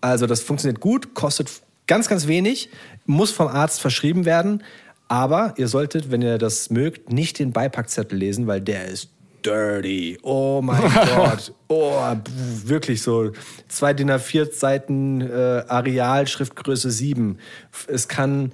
[0.00, 1.50] Also das funktioniert gut, kostet
[1.86, 2.70] ganz, ganz wenig,
[3.06, 4.62] muss vom Arzt verschrieben werden.
[5.08, 9.08] Aber ihr solltet, wenn ihr das mögt, nicht den Beipackzettel lesen, weil der ist
[9.44, 10.18] dirty.
[10.22, 10.82] Oh mein
[11.16, 11.52] Gott.
[11.68, 12.00] Oh,
[12.64, 13.32] wirklich so.
[13.68, 17.38] Zwei DIN A4 Seiten äh, Areal, Schriftgröße 7.
[17.88, 18.52] Es kann,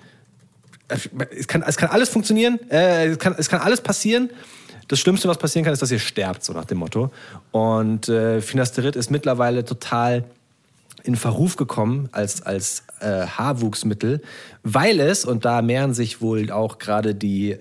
[0.89, 2.59] es kann, es kann alles funktionieren.
[2.70, 4.31] Äh, es, kann, es kann alles passieren.
[4.89, 7.11] Das Schlimmste, was passieren kann, ist, dass ihr sterbt, so nach dem Motto.
[7.51, 10.24] Und äh, Finasterid ist mittlerweile total
[11.03, 14.22] in Verruf gekommen als, als äh, Haarwuchsmittel,
[14.62, 17.57] weil es, und da mehren sich wohl auch gerade die,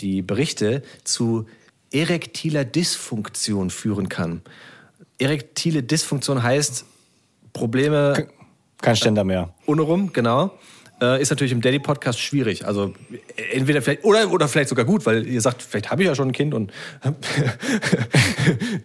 [0.00, 1.46] die Berichte, zu
[1.92, 4.42] erektiler Dysfunktion führen kann.
[5.18, 6.84] Erektile Dysfunktion heißt
[7.52, 8.28] Probleme
[8.80, 9.54] Kein Ständer mehr.
[9.66, 10.52] ohne rum, genau.
[11.00, 12.66] Äh, ist natürlich im Daddy-Podcast schwierig.
[12.66, 12.92] Also
[13.36, 16.14] äh, entweder vielleicht, oder, oder vielleicht sogar gut, weil ihr sagt, vielleicht habe ich ja
[16.14, 16.72] schon ein Kind und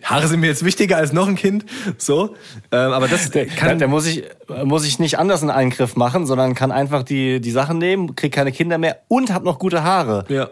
[0.03, 1.66] Haare sind mir jetzt wichtiger als noch ein Kind.
[1.97, 2.36] So.
[2.72, 3.80] Ähm, aber das Der, kann.
[3.80, 4.24] der muss, ich,
[4.63, 8.36] muss ich nicht anders einen Eingriff machen, sondern kann einfach die, die Sachen nehmen, kriegt
[8.36, 10.26] keine Kinder mehr und hat noch gute Haare.
[10.30, 10.49] ja.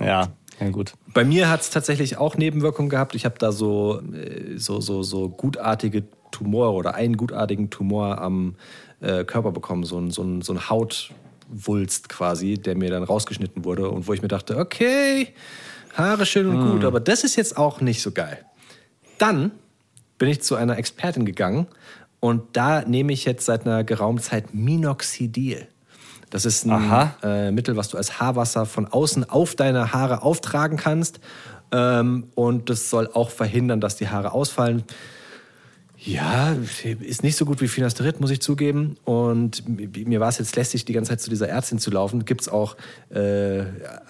[0.00, 0.28] Ja,
[0.60, 0.92] ja gut.
[1.14, 3.14] Bei mir hat es tatsächlich auch Nebenwirkungen gehabt.
[3.14, 8.56] Ich habe da so, äh, so, so, so gutartige Tumore oder einen gutartigen Tumor am
[9.02, 9.84] äh, Körper bekommen.
[9.84, 14.12] So ein, so ein, so ein Hautwulst quasi, der mir dann rausgeschnitten wurde und wo
[14.12, 15.28] ich mir dachte, okay,
[15.94, 18.38] Haare schön und gut, aber das ist jetzt auch nicht so geil.
[19.18, 19.50] Dann
[20.16, 21.66] bin ich zu einer Expertin gegangen
[22.20, 25.68] und da nehme ich jetzt seit einer geraumen Zeit Minoxidil.
[26.30, 30.78] Das ist ein äh, Mittel, was du als Haarwasser von außen auf deine Haare auftragen
[30.78, 31.20] kannst.
[31.72, 34.84] Ähm, und das soll auch verhindern, dass die Haare ausfallen.
[36.04, 38.96] Ja, ist nicht so gut wie Finasterid, muss ich zugeben.
[39.04, 42.24] Und mir war es jetzt lästig, die ganze Zeit zu dieser Ärztin zu laufen.
[42.24, 42.76] Gibt es auch,
[43.10, 43.62] äh,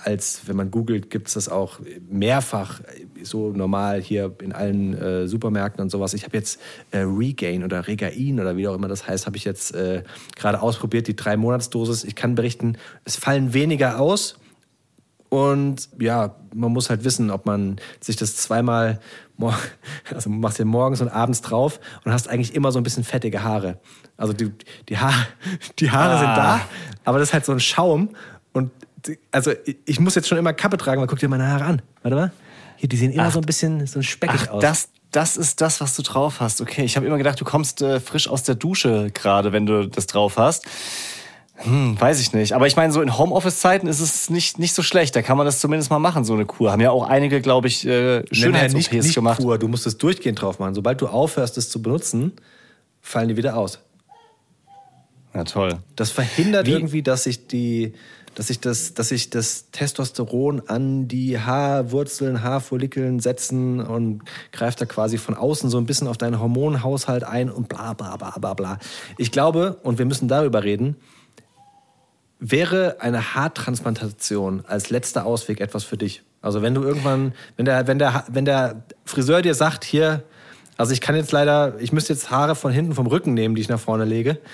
[0.03, 2.80] als wenn man googelt, gibt es das auch mehrfach
[3.22, 6.14] so normal hier in allen äh, Supermärkten und sowas.
[6.14, 6.61] Ich habe jetzt
[6.93, 10.03] äh, Regain oder Regain oder wie auch immer das heißt, habe ich jetzt äh,
[10.34, 12.05] gerade ausprobiert, die drei Monatsdosis.
[12.05, 14.38] Ich kann berichten, es fallen weniger aus.
[15.32, 19.00] Und ja, man muss halt wissen, ob man sich das zweimal,
[20.14, 23.42] also machst dir morgens und abends drauf und hast eigentlich immer so ein bisschen fettige
[23.42, 23.78] Haare.
[24.18, 24.52] Also die,
[24.90, 25.26] die, Haare,
[25.78, 26.60] die Haare sind da,
[27.04, 28.10] aber das ist halt so ein Schaum.
[28.52, 28.72] Und
[29.06, 29.52] die- also
[29.86, 31.82] ich- muss jetzt schon immer Kappe tragen, weil guck dir meine Haare an.
[32.02, 32.32] Warte mal.
[32.76, 34.60] Hier, die sehen immer so ein bisschen so speckig Ach, aus.
[34.62, 36.60] das, das ist das, was du drauf hast.
[36.60, 39.88] Okay, ich habe immer gedacht, du kommst äh, frisch aus der Dusche gerade, wenn du
[39.88, 40.66] das drauf hast.
[41.64, 42.54] Hm, weiß ich nicht.
[42.54, 45.14] Aber ich meine, so in Homeoffice-Zeiten ist es nicht, nicht so schlecht.
[45.14, 46.72] Da kann man das zumindest mal machen, so eine Kur.
[46.72, 49.40] Haben ja auch einige, glaube ich, äh, Schönheits-OPs nicht, nicht gemacht.
[49.40, 49.58] pur.
[49.58, 50.74] Du musst es durchgehend drauf machen.
[50.74, 52.32] Sobald du aufhörst, es zu benutzen,
[53.00, 53.78] fallen die wieder aus.
[55.34, 55.78] Ja, toll.
[55.96, 57.94] Das verhindert Wie- irgendwie, dass sich die,
[58.34, 64.84] dass sich das, dass sich das Testosteron an die Haarwurzeln, Haarfollikeln setzen und greift da
[64.86, 68.54] quasi von außen so ein bisschen auf deinen Hormonhaushalt ein und bla bla bla bla
[68.54, 68.78] bla.
[69.16, 70.96] Ich glaube, und wir müssen darüber reden,
[72.43, 76.22] wäre eine Haartransplantation als letzter Ausweg etwas für dich?
[76.40, 80.24] Also wenn du irgendwann, wenn der, wenn der, wenn der Friseur dir sagt, hier,
[80.76, 83.61] also ich kann jetzt leider, ich müsste jetzt Haare von hinten vom Rücken nehmen, die
[83.61, 84.38] ich nach vorne lege.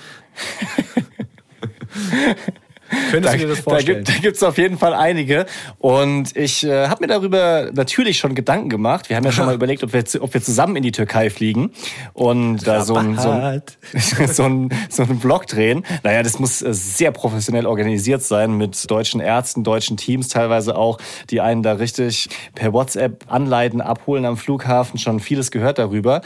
[3.11, 4.03] Könntest du dir das Da, vorstellen?
[4.03, 5.45] gibt, da gibt's auf jeden Fall einige.
[5.77, 9.09] Und ich äh, habe mir darüber natürlich schon Gedanken gemacht.
[9.09, 11.71] Wir haben ja schon mal überlegt, ob wir, ob wir zusammen in die Türkei fliegen
[12.13, 13.61] und da so ein, so, ein,
[14.27, 15.85] so, ein, so einen Vlog drehen.
[16.03, 20.97] Naja, das muss äh, sehr professionell organisiert sein mit deutschen Ärzten, deutschen Teams teilweise auch,
[21.29, 24.99] die einen da richtig per WhatsApp anleiten, abholen am Flughafen.
[24.99, 26.21] Schon vieles gehört darüber.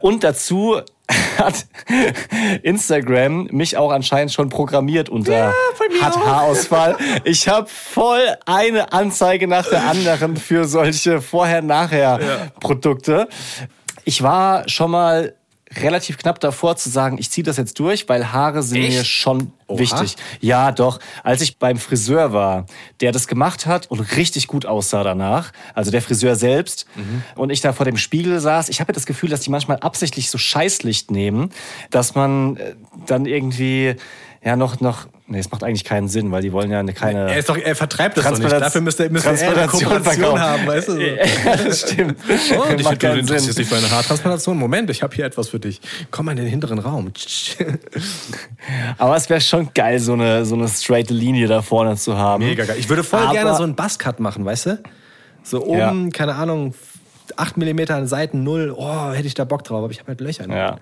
[0.00, 0.80] Und dazu
[1.38, 1.66] hat
[2.62, 5.52] Instagram mich auch anscheinend schon programmiert unter
[6.00, 6.96] hat Haarausfall.
[7.24, 13.28] Ich habe voll eine Anzeige nach der anderen für solche Vorher-Nachher-Produkte.
[14.04, 15.34] Ich war schon mal
[15.76, 18.96] relativ knapp davor zu sagen, ich ziehe das jetzt durch, weil Haare sind Echt?
[18.96, 19.78] mir schon Oha.
[19.78, 20.16] wichtig.
[20.40, 20.98] Ja, doch.
[21.22, 22.66] Als ich beim Friseur war,
[23.00, 26.86] der das gemacht hat und richtig gut aussah danach, also der Friseur selbst,
[27.36, 30.30] und ich da vor dem Spiegel saß, ich habe das Gefühl, dass die manchmal absichtlich
[30.30, 31.50] so Scheißlicht nehmen,
[31.90, 32.74] dass man äh,
[33.06, 33.94] dann irgendwie
[34.42, 37.30] ja noch noch nee, es macht eigentlich keinen Sinn, weil die wollen ja eine, keine
[37.30, 38.52] Er, ist doch, er vertreibt das doch nicht.
[38.52, 40.92] Dafür müsste, müsste er eine Kooperation haben, weißt du?
[40.98, 41.24] Ja,
[41.64, 42.16] das stimmt.
[42.58, 43.54] Oh, dich, Macht keinen Sinn.
[43.54, 44.58] dich für eine Haartransplantation?
[44.58, 45.80] Moment, ich habe hier etwas für dich.
[46.10, 47.12] Komm mal in den hinteren Raum.
[48.98, 52.44] Aber es wäre schon geil, so eine, so eine straight Linie da vorne zu haben.
[52.44, 52.76] Mega geil.
[52.78, 54.82] Ich würde voll Aber- gerne so einen Buzzcut machen, weißt du?
[55.42, 56.74] So oben, keine Ahnung,
[57.36, 58.74] 8 mm an Seiten, 0.
[58.76, 60.46] Oh, hätte ich da Bock drauf, aber ich habe halt Löcher.
[60.46, 60.56] Ne?
[60.56, 60.76] Ja,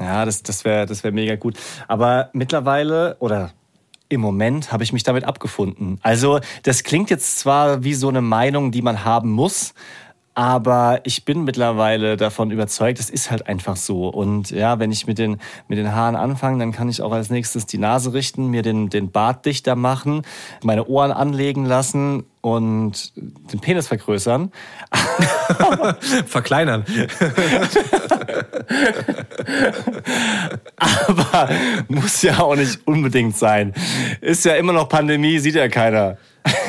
[0.00, 1.56] ja das, das wäre das wär mega gut.
[1.86, 3.52] Aber mittlerweile oder
[4.12, 5.98] im Moment habe ich mich damit abgefunden.
[6.02, 9.74] Also das klingt jetzt zwar wie so eine Meinung, die man haben muss,
[10.34, 14.08] aber ich bin mittlerweile davon überzeugt, es ist halt einfach so.
[14.08, 15.38] Und ja, wenn ich mit den,
[15.68, 18.88] mit den Haaren anfange, dann kann ich auch als nächstes die Nase richten, mir den,
[18.88, 20.22] den Bart dichter machen,
[20.62, 24.52] meine Ohren anlegen lassen und den Penis vergrößern.
[26.26, 26.84] Verkleinern.
[30.76, 31.50] Aber
[31.88, 33.72] muss ja auch nicht unbedingt sein.
[34.20, 36.16] Ist ja immer noch Pandemie, sieht ja keiner.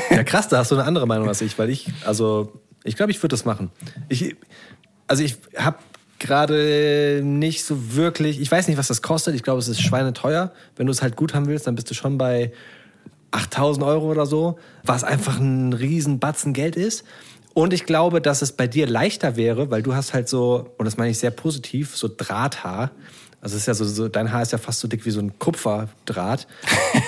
[0.09, 2.53] Ja, krass, da hast du eine andere Meinung als ich, weil ich, also,
[2.83, 3.71] ich glaube, ich würde das machen.
[4.09, 4.35] Ich,
[5.07, 5.77] also, ich habe
[6.19, 9.35] gerade nicht so wirklich, ich weiß nicht, was das kostet.
[9.35, 10.53] Ich glaube, es ist schweineteuer.
[10.75, 12.51] Wenn du es halt gut haben willst, dann bist du schon bei
[13.31, 17.03] 8000 Euro oder so, was einfach ein riesen Batzen Geld ist.
[17.53, 20.85] Und ich glaube, dass es bei dir leichter wäre, weil du hast halt so, und
[20.85, 22.91] das meine ich sehr positiv, so Drahthaar.
[23.41, 25.19] Also es ist ja so, so, dein Haar ist ja fast so dick wie so
[25.19, 26.47] ein Kupferdraht.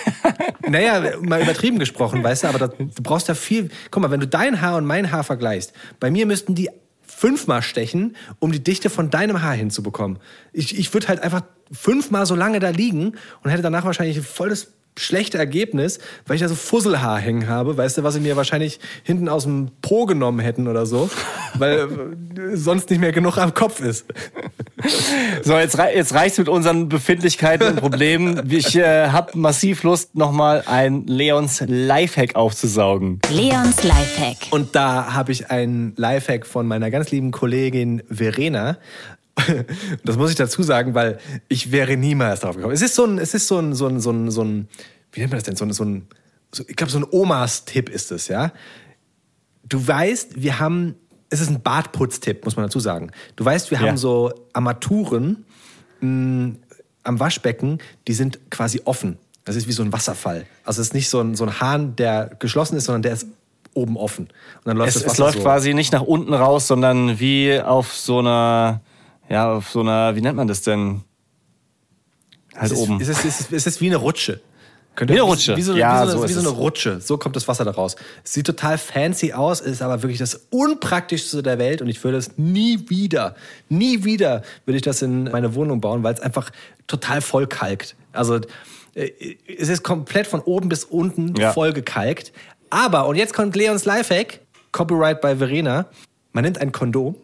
[0.68, 3.70] naja, mal übertrieben gesprochen, weißt du, aber das, du brauchst ja viel.
[3.90, 6.70] Guck mal, wenn du dein Haar und mein Haar vergleichst, bei mir müssten die
[7.08, 10.20] fünfmal stechen, um die Dichte von deinem Haar hinzubekommen.
[10.52, 14.24] Ich, ich würde halt einfach fünfmal so lange da liegen und hätte danach wahrscheinlich ein
[14.24, 18.36] volles schlechte Ergebnis, weil ich da so Fusselhaar hängen habe, weißt du, was sie mir
[18.36, 21.10] wahrscheinlich hinten aus dem Po genommen hätten oder so,
[21.58, 21.88] weil
[22.38, 24.06] äh, sonst nicht mehr genug am Kopf ist.
[25.44, 28.50] So, jetzt, rei jetzt reicht's mit unseren Befindlichkeiten und Problemen.
[28.50, 33.20] Ich äh, habe massiv Lust, nochmal ein Leons Lifehack aufzusaugen.
[33.30, 34.38] Leons Lifehack.
[34.52, 38.78] Und da habe ich einen Lifehack von meiner ganz lieben Kollegin Verena.
[40.04, 42.74] Das muss ich dazu sagen, weil ich wäre niemals drauf gekommen.
[42.74, 44.68] Es ist so ein, es ist so ein, so ein, so ein, so ein
[45.12, 45.56] wie nennt man das denn?
[45.56, 46.08] So ein, so ein
[46.54, 48.52] so, ich glaube, so ein Omas-Tipp ist es, ja.
[49.68, 50.96] Du weißt, wir haben,
[51.30, 53.12] es ist ein Bartputz-Tipp, muss man dazu sagen.
[53.36, 53.88] Du weißt, wir Ja.
[53.88, 55.46] haben so Armaturen
[56.02, 56.54] mh,
[57.04, 59.18] am Waschbecken, die sind quasi offen.
[59.44, 60.46] Das ist wie so ein Wasserfall.
[60.64, 63.28] Also es ist nicht so ein, so ein Hahn, der geschlossen ist, sondern der ist
[63.74, 64.26] oben offen.
[64.28, 64.32] Und
[64.66, 65.44] dann läuft Es, das es Wasser läuft so.
[65.44, 68.82] quasi nicht nach unten raus, sondern wie auf so einer,
[69.30, 71.02] ja, auf so einer, wie nennt man das denn?
[72.56, 73.02] Halt es ist, oben.
[73.02, 74.40] Es ist, es, ist, es ist wie eine Rutsche.
[74.96, 75.58] Könnt Wie eine Rutsche.
[75.58, 76.50] Wie so, Ja, wie so, so wie so eine.
[76.50, 77.02] Rutsche.
[77.02, 77.98] So kommt das Wasser da raus.
[78.24, 82.18] Es sieht total fancy aus, ist aber wirklich das Unpraktischste der Welt und ich würde
[82.18, 83.36] es nie wieder,
[83.68, 86.50] nie wieder würde ich das in meine Wohnung bauen, weil es einfach
[86.88, 87.98] total voll kalkt.
[88.14, 88.40] Also
[88.94, 89.12] äh,
[89.58, 91.52] es ist komplett von oben bis unten Ja.
[91.52, 92.32] voll gekalkt.
[92.70, 94.40] Aber, und jetzt kommt Leons Lifehack,
[94.72, 95.88] Copyright bei Verena,
[96.32, 97.16] man nimmt ein Kondom,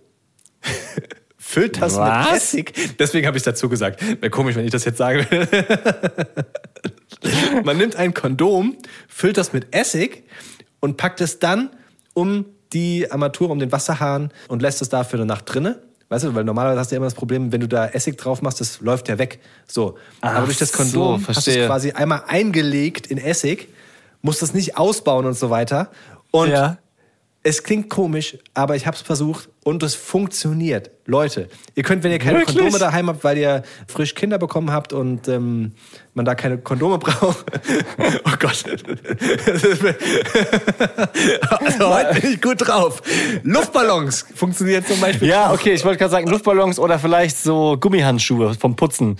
[1.51, 2.25] füllt das Was?
[2.25, 2.97] mit Essig.
[2.97, 4.01] Deswegen habe ich dazu gesagt.
[4.01, 5.27] Wäre komisch, wenn ich das jetzt sage.
[7.63, 8.77] Man nimmt ein Kondom,
[9.07, 10.23] füllt das mit Essig
[10.79, 11.69] und packt es dann
[12.13, 15.81] um die Armatur, um den Wasserhahn und lässt es da für eine Nacht drinne.
[16.09, 18.41] Weißt du, weil normalerweise hast du ja immer das Problem, wenn du da Essig drauf
[18.41, 19.39] machst, das läuft ja weg.
[19.67, 19.97] So.
[20.21, 23.69] Ach Aber durch das so, Kondom hast du es quasi einmal eingelegt in Essig,
[24.21, 25.89] musst das nicht ausbauen und so weiter.
[26.31, 26.77] Und Ja.
[27.43, 30.91] Es klingt komisch, aber ich habe es versucht und es funktioniert.
[31.05, 32.57] Leute, ihr könnt, wenn ihr keine Wirklich?
[32.57, 35.73] Kondome daheim habt, weil ihr frisch Kinder bekommen habt und ähm,
[36.13, 37.43] man da keine Kondome braucht.
[38.25, 38.63] oh Gott.
[41.49, 43.01] also heute bin ich gut drauf.
[43.41, 45.27] Luftballons funktionieren zum Beispiel.
[45.27, 49.17] Ja, okay, ich wollte gerade sagen, Luftballons oder vielleicht so Gummihandschuhe vom Putzen.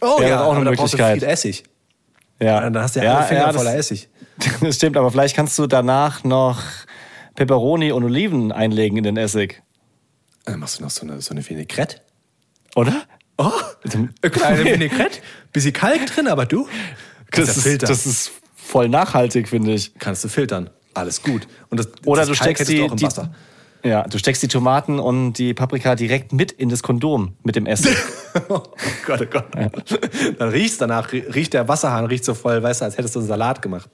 [0.00, 1.18] oh wäre ja, auch eine Möglichkeit.
[1.18, 1.64] viel Essig.
[2.40, 4.08] Ja, Dann hast du ja, alle Finger voller das, Essig.
[4.60, 6.58] das stimmt, aber vielleicht kannst du danach noch
[7.34, 9.62] Peperoni und Oliven einlegen in den Essig.
[10.44, 12.00] Dann machst du noch so eine, so eine Vinaigrette.
[12.76, 13.02] Oder?
[13.38, 13.50] Oh,
[13.92, 15.20] eine kleine Vinaigrette.
[15.52, 16.68] Bisschen Kalk drin, aber du
[17.30, 17.88] kannst Das ja ist, filtern.
[17.88, 19.94] das ist voll nachhaltig, finde ich.
[19.98, 20.70] kannst du filtern.
[20.94, 21.46] Alles gut.
[21.70, 23.34] Und das, Oder das du Kalk steckst die, du auch im die, Wasser.
[23.84, 27.66] Ja, du steckst die Tomaten und die Paprika direkt mit in das Kondom mit dem
[27.66, 27.96] Essig.
[28.48, 28.62] Oh
[29.06, 29.46] Gott, oh Gott.
[30.38, 33.28] Dann riecht's danach, riecht der Wasserhahn riecht so voll, weißt du, als hättest du einen
[33.28, 33.88] Salat gemacht.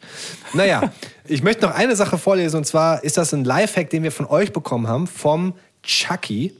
[0.55, 0.95] Naja,
[1.27, 4.25] ich möchte noch eine Sache vorlesen und zwar ist das ein Lifehack, den wir von
[4.25, 6.55] euch bekommen haben, vom Chucky.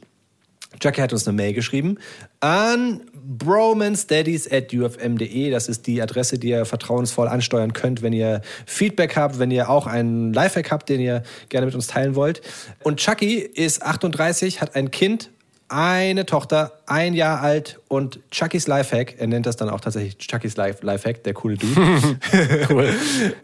[0.79, 1.97] Chucky hat uns eine Mail geschrieben
[2.39, 5.49] an bromanstudies at ufm.de.
[5.49, 9.69] Das ist die Adresse, die ihr vertrauensvoll ansteuern könnt, wenn ihr Feedback habt, wenn ihr
[9.69, 12.41] auch einen Lifehack habt, den ihr gerne mit uns teilen wollt.
[12.83, 15.29] Und Chucky ist 38, hat ein Kind,
[15.71, 20.57] eine Tochter, ein Jahr alt und Chuckys Lifehack, er nennt das dann auch tatsächlich Chuckys
[20.57, 22.13] Life Lifehack, der coole Dude,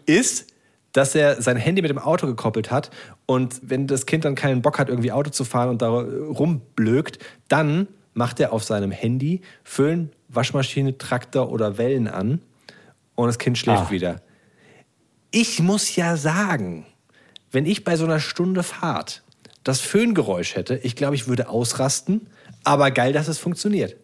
[0.06, 0.48] ist,
[0.92, 2.92] dass er sein Handy mit dem Auto gekoppelt hat
[3.26, 7.20] und wenn das Kind dann keinen Bock hat, irgendwie Auto zu fahren und da rumblökt,
[7.48, 12.42] dann macht er auf seinem Handy Föhn, Waschmaschine, Traktor oder Wellen an
[13.16, 13.92] und das Kind schläft Ah.
[13.92, 14.22] wieder.
[15.32, 16.86] Ich muss ja sagen,
[17.52, 19.24] wenn ich bei so einer Stunde Fahrt
[19.64, 22.28] das Föhngeräusch hätte, ich glaube, ich würde ausrasten,
[22.64, 23.96] aber geil, dass es funktioniert.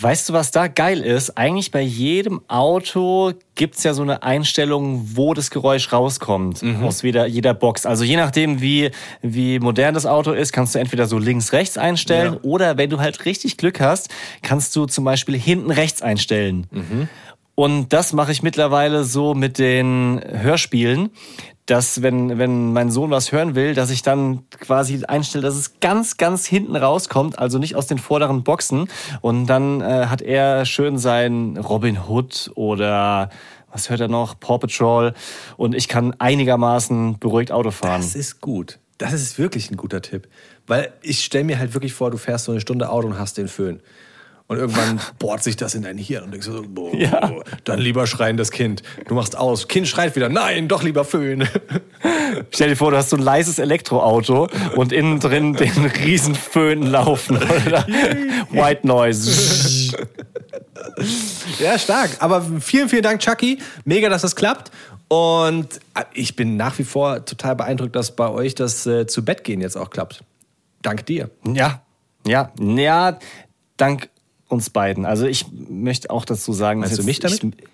[0.00, 1.36] Weißt du, was da geil ist?
[1.36, 7.26] Eigentlich bei jedem Auto gibt's ja so eine Einstellung, wo das Geräusch rauskommt aus jeder,
[7.26, 7.84] jeder Box.
[7.84, 8.90] Also je nachdem, wie,
[9.22, 12.40] wie modern das Auto ist, kannst du entweder so links, rechts einstellen Ja.
[12.42, 14.08] oder wenn du halt richtig Glück hast,
[14.42, 16.68] kannst du zum Beispiel hinten rechts einstellen.
[17.58, 21.10] Und das mache ich mittlerweile so mit den Hörspielen,
[21.66, 25.80] dass wenn, wenn mein Sohn was hören will, dass ich dann quasi einstelle, dass es
[25.80, 28.88] ganz, ganz hinten rauskommt, also nicht aus den vorderen Boxen.
[29.22, 33.28] Und dann äh, hat er schön sein Robin Hood oder
[33.72, 34.38] was hört er noch?
[34.38, 35.12] Paw Patrol.
[35.56, 38.02] Und ich kann einigermaßen beruhigt Auto fahren.
[38.02, 38.78] Das ist gut.
[38.98, 40.28] Das ist wirklich ein guter Tipp.
[40.68, 43.36] Weil ich stelle mir halt wirklich vor, du fährst so eine Stunde Auto und hast
[43.36, 43.82] den Föhn.
[44.48, 47.32] Und irgendwann bohrt sich das in dein Hirn und denkst so, boah, Ja.
[47.64, 48.82] dann lieber schreien das Kind.
[49.06, 49.68] Du machst aus.
[49.68, 51.46] Kind schreit wieder, nein, doch lieber Föhn.
[52.50, 56.82] Stell dir vor, du hast so ein leises Elektroauto und innen drin den riesen Föhn
[56.82, 57.36] laufen.
[57.36, 57.86] Oder?
[58.50, 59.92] White Noise.
[61.58, 62.10] Ja, stark.
[62.20, 63.58] Aber vielen, vielen Dank, Chucky.
[63.84, 64.70] Mega, dass das klappt.
[65.08, 65.80] Und
[66.14, 69.60] ich bin nach wie vor total beeindruckt, dass bei euch das äh, zu Bett gehen
[69.60, 70.22] jetzt auch klappt.
[70.82, 71.30] Dank dir.
[71.44, 71.82] Ja,
[72.26, 73.18] ja, ja,
[73.76, 74.08] dank
[74.48, 75.04] uns beiden.
[75.04, 77.44] Also ich möchte auch dazu sagen, Meinst dass du mich damit?
[77.44, 77.68] Ich,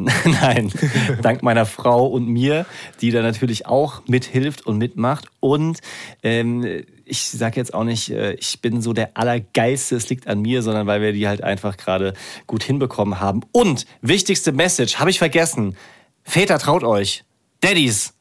[0.24, 0.72] Nein,
[1.20, 2.64] dank meiner Frau und mir,
[3.00, 5.26] die da natürlich auch mithilft und mitmacht.
[5.40, 5.80] Und
[6.22, 10.40] ähm, ich sage jetzt auch nicht, äh, ich bin so der Allergeilste, es liegt an
[10.40, 12.14] mir, sondern weil wir die halt einfach gerade
[12.46, 13.42] gut hinbekommen haben.
[13.52, 15.76] Und wichtigste Message, habe ich vergessen.
[16.22, 17.24] Väter, traut euch.
[17.60, 18.14] Daddies,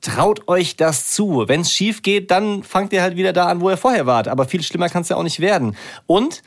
[0.00, 1.44] traut euch das zu.
[1.46, 4.28] Wenn es schief geht, dann fangt ihr halt wieder da an, wo ihr vorher wart.
[4.28, 5.76] Aber viel schlimmer kann es ja auch nicht werden.
[6.06, 6.42] Und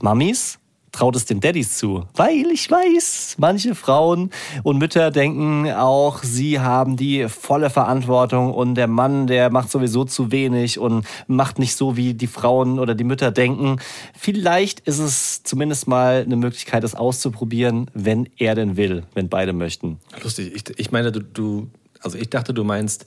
[0.00, 0.58] Mamis,
[0.92, 2.06] traut es den Daddys zu.
[2.14, 4.30] Weil ich weiß, manche Frauen
[4.62, 10.04] und Mütter denken auch, sie haben die volle Verantwortung und der Mann, der macht sowieso
[10.04, 13.76] zu wenig und macht nicht so, wie die Frauen oder die Mütter denken.
[14.18, 19.52] Vielleicht ist es zumindest mal eine Möglichkeit, das auszuprobieren, wenn er denn will, wenn beide
[19.52, 19.98] möchten.
[20.22, 20.52] Lustig.
[20.54, 21.68] Ich, ich meine, du, du,
[22.00, 23.06] also ich dachte, du meinst,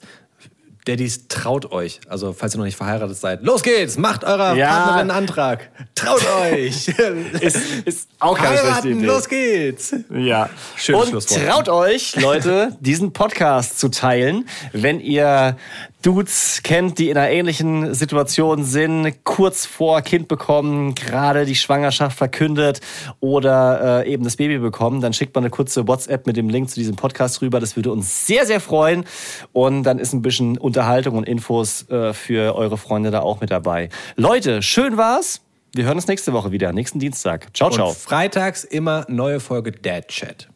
[0.84, 2.00] Daddys, traut euch.
[2.08, 4.68] Also, falls ihr noch nicht verheiratet seid, los geht's, macht eurer Ja.
[4.68, 5.70] Partnerin einen Antrag.
[5.94, 6.88] Traut euch.
[7.40, 9.04] Ist, ist auch keine schlechte Idee.
[9.04, 9.94] los geht's.
[10.12, 10.50] Ja.
[10.76, 15.56] Schönes und traut euch, Leute, diesen Podcast zu teilen, wenn ihr
[16.02, 22.18] Dudes kennt, die in einer ähnlichen Situation sind, kurz vor Kind bekommen, gerade die Schwangerschaft
[22.18, 22.80] verkündet
[23.20, 26.68] oder äh, eben das Baby bekommen, dann schickt man eine kurze WhatsApp mit dem Link
[26.70, 27.60] zu diesem Podcast rüber.
[27.60, 29.04] Das würde uns sehr, sehr freuen.
[29.52, 33.50] Und dann ist ein bisschen Unterhaltung und Infos äh, für eure Freunde da auch mit
[33.50, 33.88] dabei.
[34.16, 35.40] Leute, schön war's.
[35.74, 37.48] Wir hören uns nächste Woche wieder, nächsten Dienstag.
[37.54, 37.88] Ciao, ciao.
[37.88, 40.48] Und freitags immer neue Folge Dad Chat.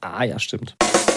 [0.00, 0.76] Ah ja, stimmt.